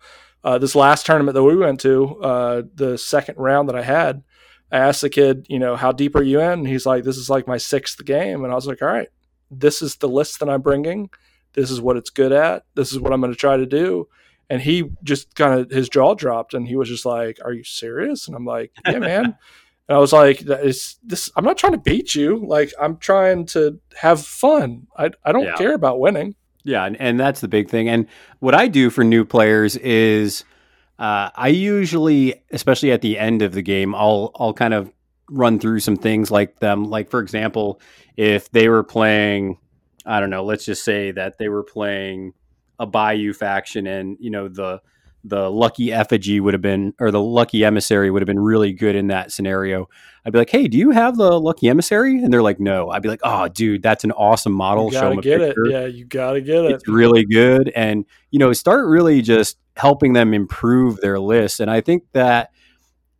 [0.45, 4.23] Uh, this last tournament that we went to, uh, the second round that I had,
[4.71, 6.51] I asked the kid, you know, how deep are you in?
[6.59, 8.43] And he's like, this is like my sixth game.
[8.43, 9.09] And I was like, all right,
[9.49, 11.09] this is the list that I'm bringing.
[11.53, 12.63] This is what it's good at.
[12.75, 14.07] This is what I'm going to try to do.
[14.49, 17.63] And he just kind of his jaw dropped, and he was just like, "Are you
[17.63, 19.35] serious?" And I'm like, "Yeah, man."
[19.87, 21.31] And I was like, "That is this?
[21.35, 22.43] I'm not trying to beat you.
[22.45, 24.85] Like, I'm trying to have fun.
[24.97, 25.55] I I don't Yeah.
[25.55, 26.35] care about winning."
[26.65, 27.87] Yeah, and, and that's the big thing.
[27.87, 28.07] And
[28.39, 30.43] what I do for new players is
[30.97, 34.91] uh, I usually, especially at the end of the game, I'll I'll kind of
[35.29, 36.85] run through some things like them.
[36.85, 37.79] Like for example,
[38.17, 39.59] if they were playing,
[40.05, 42.33] I don't know, let's just say that they were playing
[42.79, 44.81] a Bayou faction, and you know the
[45.27, 48.95] the lucky effigy would have been, or the lucky emissary would have been really good
[48.95, 49.89] in that scenario.
[50.25, 53.01] I'd be like, "Hey, do you have the lucky emissary?" And they're like, "No." I'd
[53.01, 54.85] be like, "Oh, dude, that's an awesome model.
[54.85, 55.55] You Show gotta them a get it.
[55.67, 56.71] Yeah, you gotta get it.
[56.71, 61.59] It's really good." And you know, start really just helping them improve their list.
[61.59, 62.51] And I think that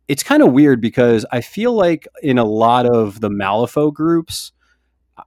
[0.08, 4.52] it's kind of weird because I feel like in a lot of the Malifaux groups,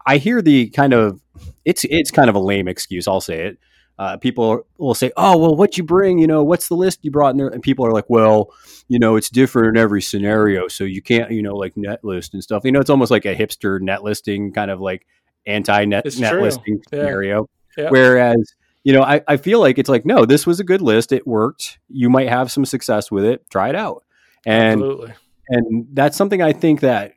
[0.05, 1.19] I hear the kind of
[1.65, 3.07] it's it's kind of a lame excuse.
[3.07, 3.57] I'll say it.
[4.00, 6.18] Uh, people will say, "Oh, well, what you bring?
[6.20, 8.50] You know, what's the list you brought in there?" And people are like, "Well,
[8.88, 12.34] you know, it's different in every scenario, so you can't, you know, like net list
[12.34, 12.64] and stuff.
[12.64, 15.06] You know, it's almost like a hipster net listing kind of like
[15.45, 17.00] anti net net listing Yeah.
[17.00, 17.50] scenario.
[17.78, 17.89] Yeah.
[17.89, 18.54] Whereas,
[18.86, 21.12] you know, I, I feel like it's like, no, this was a good list.
[21.12, 21.78] It worked.
[21.89, 23.50] You might have some success with it.
[23.50, 24.04] Try it out.
[24.45, 25.14] And Absolutely.
[25.50, 27.14] and that's something I think that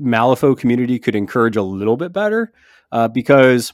[0.00, 2.52] Malifaux community could encourage a little bit better
[2.90, 3.72] uh, because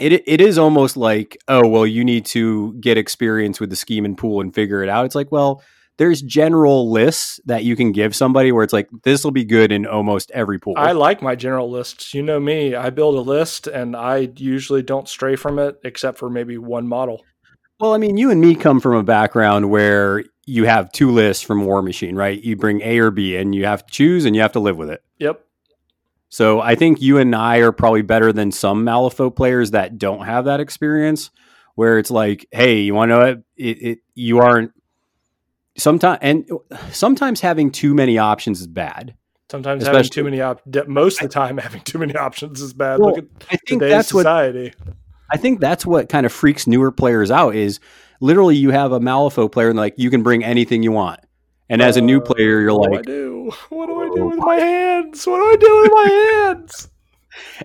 [0.00, 4.04] it it is almost like oh well you need to get experience with the scheme
[4.04, 5.06] and pool and figure it out.
[5.06, 5.62] It's like well
[5.98, 9.72] there's general lists that you can give somebody where it's like this will be good
[9.72, 10.74] in almost every pool.
[10.76, 12.14] I like my general lists.
[12.14, 12.74] You know me.
[12.74, 16.86] I build a list and I usually don't stray from it except for maybe one
[16.86, 17.24] model.
[17.80, 21.42] Well, I mean, you and me come from a background where you have two lists
[21.42, 22.42] from Warmachine, right?
[22.42, 24.76] You bring A or B and you have to choose and you have to live
[24.76, 25.02] with it.
[25.18, 25.44] Yep.
[26.28, 30.26] So I think you and I are probably better than some Malifaux players that don't
[30.26, 31.30] have that experience,
[31.74, 33.38] where it's like, hey, you want to know it?
[33.56, 34.72] It, it you aren't
[35.78, 36.48] sometimes and
[36.90, 39.14] sometimes having too many options is bad.
[39.50, 42.74] Sometimes having too many op- de- most of the time having too many options is
[42.74, 43.00] bad.
[43.00, 44.74] Well, Look at I think today's that's what society.
[45.30, 47.80] I think that's what kind of freaks newer players out is
[48.20, 51.20] literally you have a Malifaux player and like you can bring anything you want.
[51.70, 53.14] And as a new Uh, player, you're what like, do I
[53.50, 53.52] do?
[53.70, 55.26] What do I do with my hands?
[55.26, 56.08] What do I do with my
[56.44, 56.88] hands?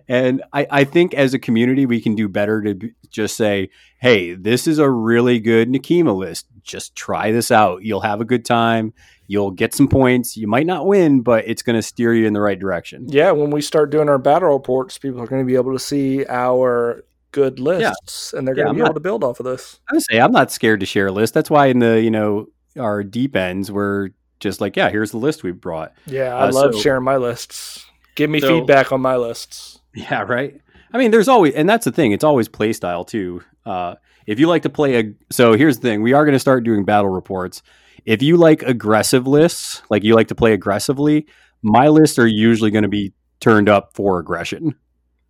[0.08, 3.70] And I, I think as a community, we can do better to b- just say,
[4.00, 6.46] hey, this is a really good Nekima list.
[6.62, 7.84] Just try this out.
[7.84, 8.94] You'll have a good time.
[9.28, 10.36] You'll get some points.
[10.38, 13.06] You might not win, but it's going to steer you in the right direction.
[13.10, 15.80] Yeah, when we start doing our battle reports, people are going to be able to
[15.80, 19.40] see our good lists, and they're going to I'm be not- able to build off
[19.40, 19.80] of this.
[19.90, 21.34] I would say I'm not scared to share a list.
[21.34, 22.48] That's why in the, you know,
[22.78, 24.10] our deep ends, we're
[24.40, 25.94] just like, yeah, here's the list we brought.
[26.06, 27.86] Yeah, I Uh, love so- sharing my lists.
[28.16, 29.80] Give me So- feedback on my lists.
[29.96, 30.60] Yeah, right.
[30.94, 32.12] I mean, there's always, and that's the thing.
[32.12, 33.42] It's always play style too.
[33.66, 33.96] Uh,
[34.28, 36.64] if you like to play a, so here's the thing: we are going to start
[36.64, 37.62] doing battle reports.
[38.06, 41.26] If you like aggressive lists, like you like to play aggressively,
[41.62, 44.76] my lists are usually going to be turned up for aggression.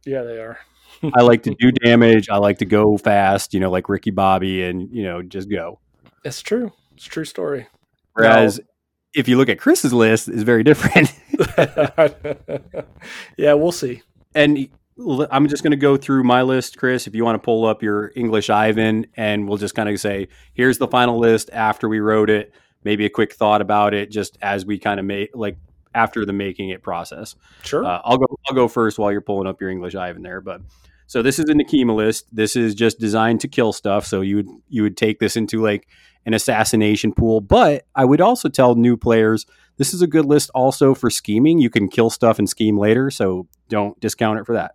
[0.06, 0.58] Yeah, they are.
[1.14, 2.30] I like to do damage.
[2.30, 3.54] I like to go fast.
[3.54, 5.80] You know, like Ricky Bobby, and you know, just go.
[6.24, 6.72] That's true.
[6.96, 7.68] It's a true story.
[8.14, 8.60] Whereas
[9.14, 11.14] if you look at Chris's list, is very different.
[13.38, 14.02] yeah, we'll see.
[14.36, 14.70] and
[15.32, 17.08] I'm just going to go through my list, Chris.
[17.08, 20.28] If you want to pull up your English Ivan, and we'll just kind of say,
[20.54, 22.54] here's the final list after we wrote it.
[22.84, 25.58] Maybe a quick thought about it, just as we kind of make like
[25.96, 27.36] after the making it process.
[27.64, 27.84] Sure.
[27.86, 28.26] Uh, I'll go.
[28.48, 30.42] I'll go first while you're pulling up your English Ivan there.
[30.42, 30.62] But
[31.14, 32.26] so this is a Nekima list.
[32.36, 34.04] This is just designed to kill stuff.
[34.04, 35.88] So you would you would take this into like
[36.26, 37.40] an assassination pool.
[37.40, 39.46] But I would also tell new players
[39.78, 41.60] this is a good list also for scheming.
[41.60, 43.12] You can kill stuff and scheme later.
[43.12, 44.74] So don't discount it for that.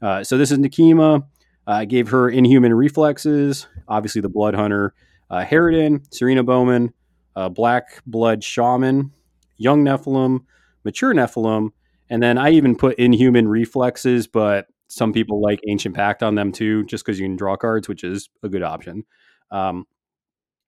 [0.00, 1.22] Uh, so this is Nekima.
[1.66, 3.66] Uh, I gave her inhuman reflexes.
[3.88, 4.94] Obviously the Blood Hunter,
[5.30, 6.94] uh, Harridan, Serena Bowman,
[7.34, 9.10] uh, Black Blood Shaman,
[9.56, 10.44] Young Nephilim,
[10.84, 11.70] Mature Nephilim,
[12.08, 16.52] and then I even put inhuman reflexes, but some people like ancient pact on them
[16.52, 19.04] too, just because you can draw cards, which is a good option.
[19.50, 19.86] Um,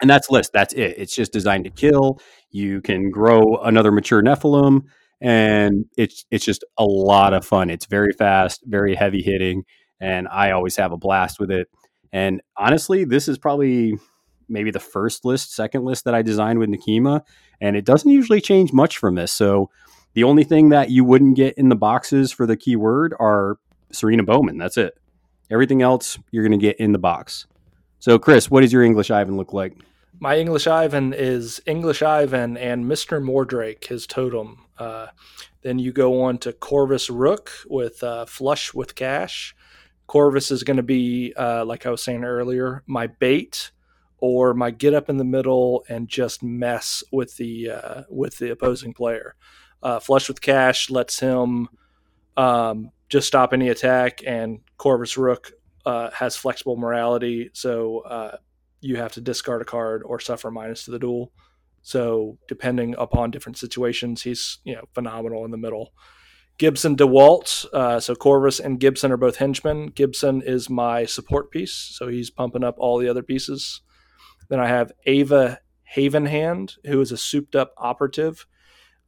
[0.01, 0.53] and that's list.
[0.53, 0.95] That's it.
[0.97, 2.21] It's just designed to kill.
[2.51, 4.83] You can grow another mature Nephilim,
[5.21, 7.71] and it's it's just a lot of fun.
[7.71, 9.65] It's very fast, very heavy hitting,
[10.01, 11.69] and I always have a blast with it.
[12.13, 13.99] And honestly, this is probably
[14.49, 17.23] maybe the first list, second list that I designed with Nekima,
[17.61, 19.33] and it doesn't usually change much from this.
[19.33, 19.71] So
[20.15, 23.57] the only thing that you wouldn't get in the boxes for the keyword are
[23.95, 24.59] Serena Bowman.
[24.59, 24.99] That's it.
[25.51, 27.47] Everything else you're going to get in the box.
[27.99, 29.75] So, Chris, what does your English Ivan look like?
[30.21, 33.23] My English Ivan is English Ivan and Mr.
[33.23, 34.67] Mordrake, his totem.
[34.79, 35.09] Uh,
[35.63, 39.55] then you go on to Corvus Rook with uh, Flush with Cash.
[40.07, 43.73] Corvus is going to be, uh, like I was saying earlier, my bait
[44.19, 48.51] or my get up in the middle and just mess with the uh, with the
[48.51, 49.35] opposing player.
[49.83, 51.69] Uh, Flush with Cash lets him
[52.37, 55.53] um, just stop any attack, and Corvus Rook
[55.87, 58.39] uh, has flexible morality, so uh,
[58.81, 61.31] you have to discard a card or suffer minus to the duel.
[61.83, 65.93] So depending upon different situations, he's you know phenomenal in the middle.
[66.59, 69.93] Gibson DeWalt, uh, so Corvus and Gibson are both henchmen.
[69.95, 73.81] Gibson is my support piece, so he's pumping up all the other pieces.
[74.49, 75.61] Then I have Ava
[75.95, 78.45] Havenhand, who is a souped up operative.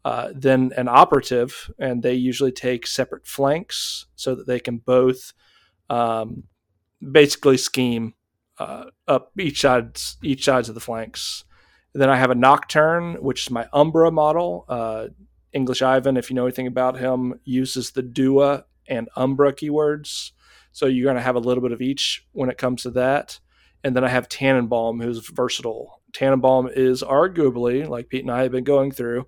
[0.07, 5.33] Uh, then an operative, and they usually take separate flanks so that they can both
[5.91, 6.45] um,
[7.11, 8.15] basically scheme
[8.61, 11.43] uh, up each sides each sides of the flanks.
[11.93, 14.65] then I have a Nocturne, which is my Umbra model.
[14.69, 15.09] Uh,
[15.53, 20.31] English Ivan, if you know anything about him, uses the Dua and Umbra keywords.
[20.71, 23.41] So you're going to have a little bit of each when it comes to that.
[23.83, 26.01] And then I have Tannenbaum, who's versatile.
[26.13, 29.27] Tannenbaum is arguably, like Pete and I have been going through,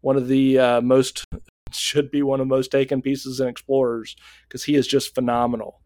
[0.00, 1.24] one of the uh, most
[1.72, 4.16] should be one of the most taken pieces in Explorers
[4.48, 5.80] because he is just phenomenal.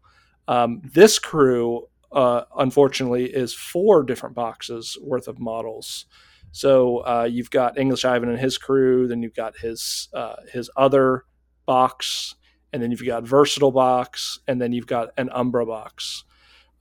[0.47, 6.05] Um, this crew, uh, unfortunately, is four different boxes worth of models.
[6.51, 10.69] So uh, you've got English Ivan and his crew, then you've got his uh, his
[10.77, 11.25] other
[11.65, 12.35] box,
[12.71, 16.23] and then you've got versatile box, and then you've got an Umbra box.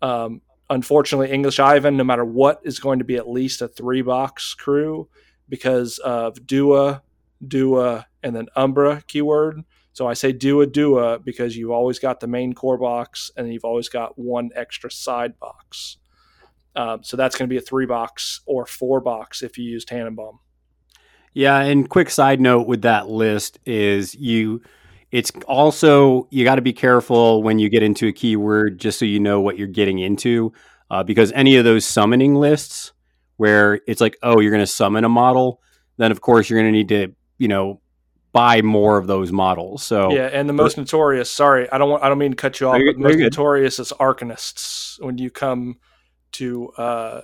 [0.01, 4.03] Um, unfortunately, English Ivan, no matter what, is going to be at least a three
[4.03, 5.09] box crew
[5.49, 7.03] because of Dua,
[7.47, 9.65] Dua, and then Umbra keyword.
[9.93, 13.65] So I say Dua Dua because you've always got the main core box and you've
[13.65, 15.99] always got one extra side box.
[16.77, 19.85] Um, so that's going to be a three box or four box if you use
[19.85, 20.41] Tannenbaum.
[21.33, 24.63] Yeah, and quick side note with that list is you
[25.11, 29.05] it's also you got to be careful when you get into a keyword just so
[29.05, 30.53] you know what you're getting into
[30.91, 32.93] uh, because any of those summoning lists
[33.37, 35.61] where it's like oh you're going to summon a model
[35.99, 37.81] then of course you're going to need to you know
[38.33, 41.31] buy more of those models so Yeah, and the most notorious.
[41.31, 42.03] Sorry, I don't want.
[42.03, 42.81] I don't mean to cut you off.
[42.85, 43.23] But the most good.
[43.23, 45.01] notorious is Arcanists.
[45.03, 45.79] When you come
[46.33, 47.21] to uh,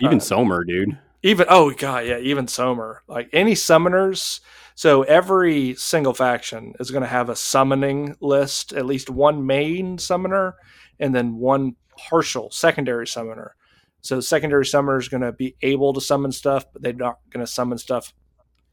[0.00, 4.40] even uh, Som'er dude even oh god yeah even Som'er like any summoners
[4.74, 9.98] so every single faction is going to have a summoning list at least one main
[9.98, 10.56] summoner
[10.98, 13.54] and then one partial secondary summoner
[14.00, 17.44] so secondary summoner is going to be able to summon stuff but they're not going
[17.44, 18.12] to summon stuff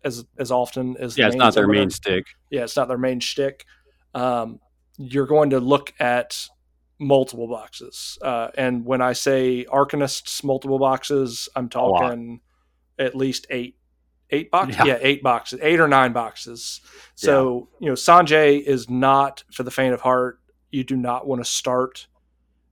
[0.04, 3.20] as as often as yeah it's not their main stick yeah, it's not their main
[3.20, 3.66] shtick.
[4.14, 4.60] Um,
[4.98, 6.48] you're going to look at
[7.00, 12.42] multiple boxes, uh, and when I say Arcanists multiple boxes, I'm talking
[12.98, 13.78] at least eight,
[14.32, 14.78] eight boxes.
[14.78, 14.86] Yeah.
[14.86, 14.98] Yeah.
[15.02, 16.82] eight boxes, eight or nine boxes.
[17.16, 20.40] So you know, Sanjay is not for the faint of heart.
[20.72, 22.08] You do not want to start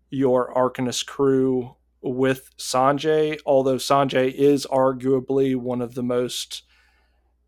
[0.09, 6.63] your Arcanist crew with Sanjay, although Sanjay is arguably one of the most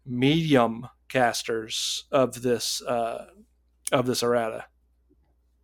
[0.08, 3.26] medium casters of this uh,
[3.91, 4.66] of this errata.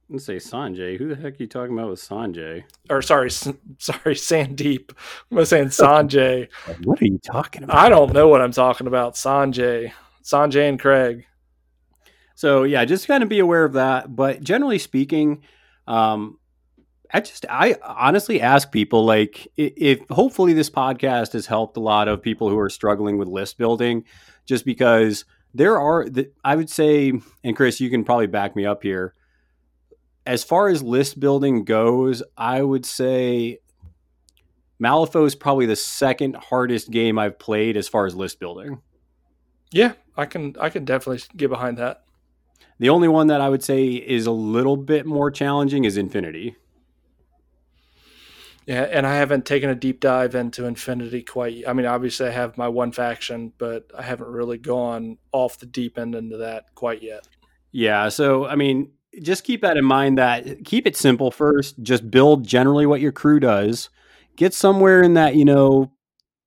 [0.09, 3.47] let's say sanjay who the heck are you talking about with sanjay Or sorry, S-
[3.79, 4.91] sorry, Sandeep.
[5.31, 6.47] I'm saying Sanjay.
[6.83, 9.15] what are you talking about I don't know what I'm talking about.
[9.15, 9.91] Sanjay,
[10.23, 11.25] Sanjay and Craig.
[12.35, 14.13] So yeah, just kind of be aware of that.
[14.15, 15.43] But generally speaking,
[15.87, 16.37] um,
[17.13, 22.07] I just I honestly ask people like if hopefully this podcast has helped a lot
[22.07, 24.05] of people who are struggling with list building,
[24.45, 27.13] just because there are the, I would say,
[27.43, 29.13] and Chris, you can probably back me up here.
[30.25, 33.59] As far as list building goes, I would say
[34.81, 38.81] Malifaux is probably the second hardest game I've played as far as list building.
[39.71, 42.03] Yeah, I can I can definitely get behind that.
[42.79, 46.55] The only one that I would say is a little bit more challenging is Infinity.
[48.65, 51.63] Yeah, and I haven't taken a deep dive into Infinity quite.
[51.67, 55.65] I mean, obviously I have my one faction, but I haven't really gone off the
[55.65, 57.27] deep end into that quite yet.
[57.71, 58.91] Yeah, so I mean,
[59.21, 61.81] just keep that in mind that keep it simple first.
[61.83, 63.89] Just build generally what your crew does.
[64.35, 65.91] Get somewhere in that, you know,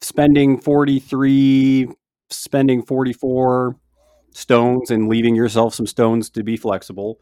[0.01, 1.89] spending 43,
[2.31, 3.77] spending 44
[4.33, 7.19] stones and leaving yourself some stones to be flexible.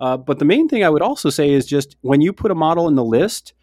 [0.00, 2.56] Uh, but the main thing I would also say is just when you put a
[2.56, 3.54] model in the list,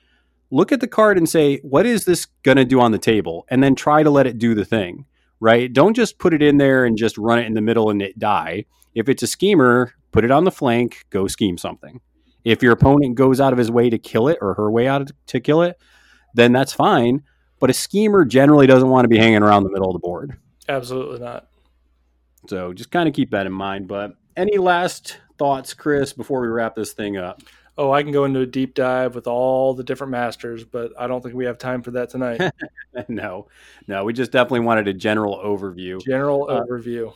[0.51, 3.45] look at the card and say, what is this going to do on the table?
[3.49, 5.05] And then try to let it do the thing,
[5.39, 5.71] right?
[5.71, 8.17] Don't just put it in there and just run it in the middle and it
[8.17, 8.65] die.
[8.95, 12.01] If it's a schemer, put it on the flank, go scheme something.
[12.43, 15.11] If your opponent goes out of his way to kill it or her way out
[15.27, 15.77] to kill it,
[16.33, 17.23] then that's fine.
[17.59, 20.37] But a schemer generally doesn't want to be hanging around the middle of the board.
[20.67, 21.47] Absolutely not.
[22.47, 23.87] So just kind of keep that in mind.
[23.87, 27.41] But any last thoughts, Chris, before we wrap this thing up?
[27.79, 31.07] Oh, I can go into a deep dive with all the different masters, but I
[31.07, 32.41] don't think we have time for that tonight.
[33.07, 33.47] no,
[33.87, 36.03] no, we just definitely wanted a general overview.
[36.05, 37.13] General Uh, overview.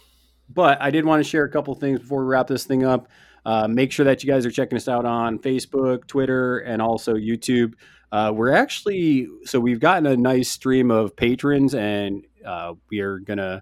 [0.49, 3.09] But I did want to share a couple things before we wrap this thing up.
[3.45, 7.15] Uh, make sure that you guys are checking us out on Facebook, Twitter, and also
[7.15, 7.73] YouTube.
[8.13, 13.19] Uh, we're actually so we've gotten a nice stream of patrons, and uh, we are
[13.19, 13.61] gonna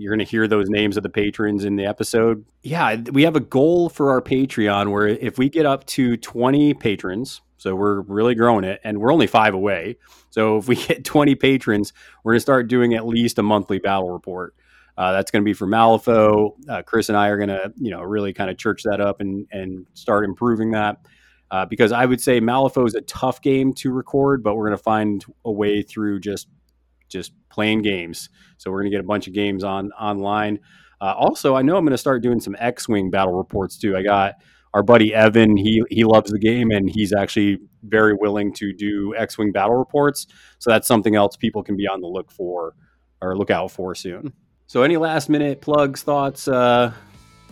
[0.00, 2.44] you're gonna hear those names of the patrons in the episode.
[2.62, 6.74] Yeah, we have a goal for our Patreon where if we get up to 20
[6.74, 9.98] patrons, So we're really growing it, and we're only five away.
[10.30, 11.92] So if we get 20 patrons,
[12.24, 14.54] we're going to start doing at least a monthly battle report.
[14.96, 16.52] Uh, that's going to be for Malifaux.
[16.68, 19.20] Uh, Chris and I are going to, you know, really kind of church that up
[19.20, 21.06] and and start improving that.
[21.50, 24.78] Uh, because I would say Malifaux is a tough game to record, but we're going
[24.78, 26.48] to find a way through just
[27.10, 28.30] just playing games.
[28.56, 30.60] So we're going to get a bunch of games on online.
[31.00, 33.96] Uh, also, I know I'm going to start doing some X-wing battle reports too.
[33.96, 34.34] I got
[34.74, 35.56] our buddy Evan.
[35.56, 40.26] He he loves the game and he's actually very willing to do X-wing battle reports.
[40.58, 42.74] So that's something else people can be on the look for
[43.20, 44.32] or look out for soon.
[44.66, 46.92] So any last minute plugs, thoughts, uh,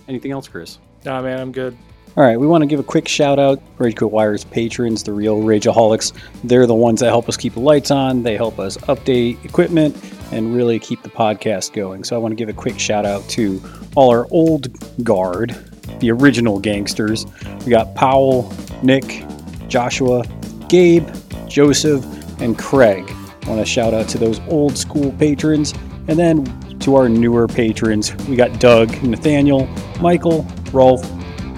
[0.07, 0.79] anything else, Chris?
[1.05, 1.77] Nah, man, I'm good.
[2.19, 5.13] All right, we want to give a quick shout out Rage Quit Wire's patrons, the
[5.13, 6.13] real Rageaholics.
[6.43, 9.97] They're the ones that help us keep the lights on, they help us update equipment,
[10.33, 12.03] and really keep the podcast going.
[12.03, 13.63] So I want to give a quick shout out to
[13.95, 14.67] all our old
[15.05, 15.57] guard,
[16.01, 17.25] the original gangsters.
[17.65, 18.53] We got Powell,
[18.83, 19.25] Nick,
[19.69, 20.25] Joshua,
[20.69, 21.09] Gabe,
[21.47, 22.05] Joseph,
[22.41, 23.09] and Craig.
[23.45, 25.73] I want to shout out to those old school patrons.
[26.09, 26.45] And then
[26.81, 29.69] to our newer patrons, we got Doug, Nathaniel,
[30.01, 31.09] Michael, Rolf,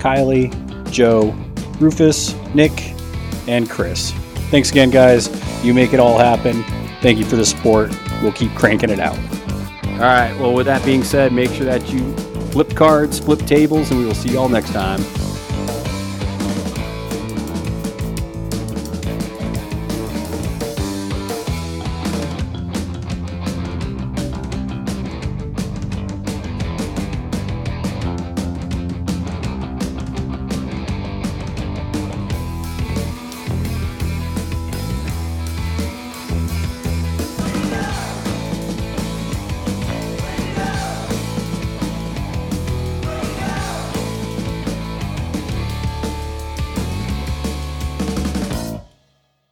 [0.00, 0.50] Kylie,
[0.90, 1.34] Joe,
[1.78, 2.94] Rufus, Nick,
[3.46, 4.12] and Chris.
[4.50, 5.28] Thanks again, guys.
[5.64, 6.64] You make it all happen.
[7.00, 7.90] Thank you for the support.
[8.22, 9.18] We'll keep cranking it out.
[9.84, 10.34] All right.
[10.40, 12.14] Well, with that being said, make sure that you
[12.50, 15.00] flip cards, flip tables, and we will see y'all next time.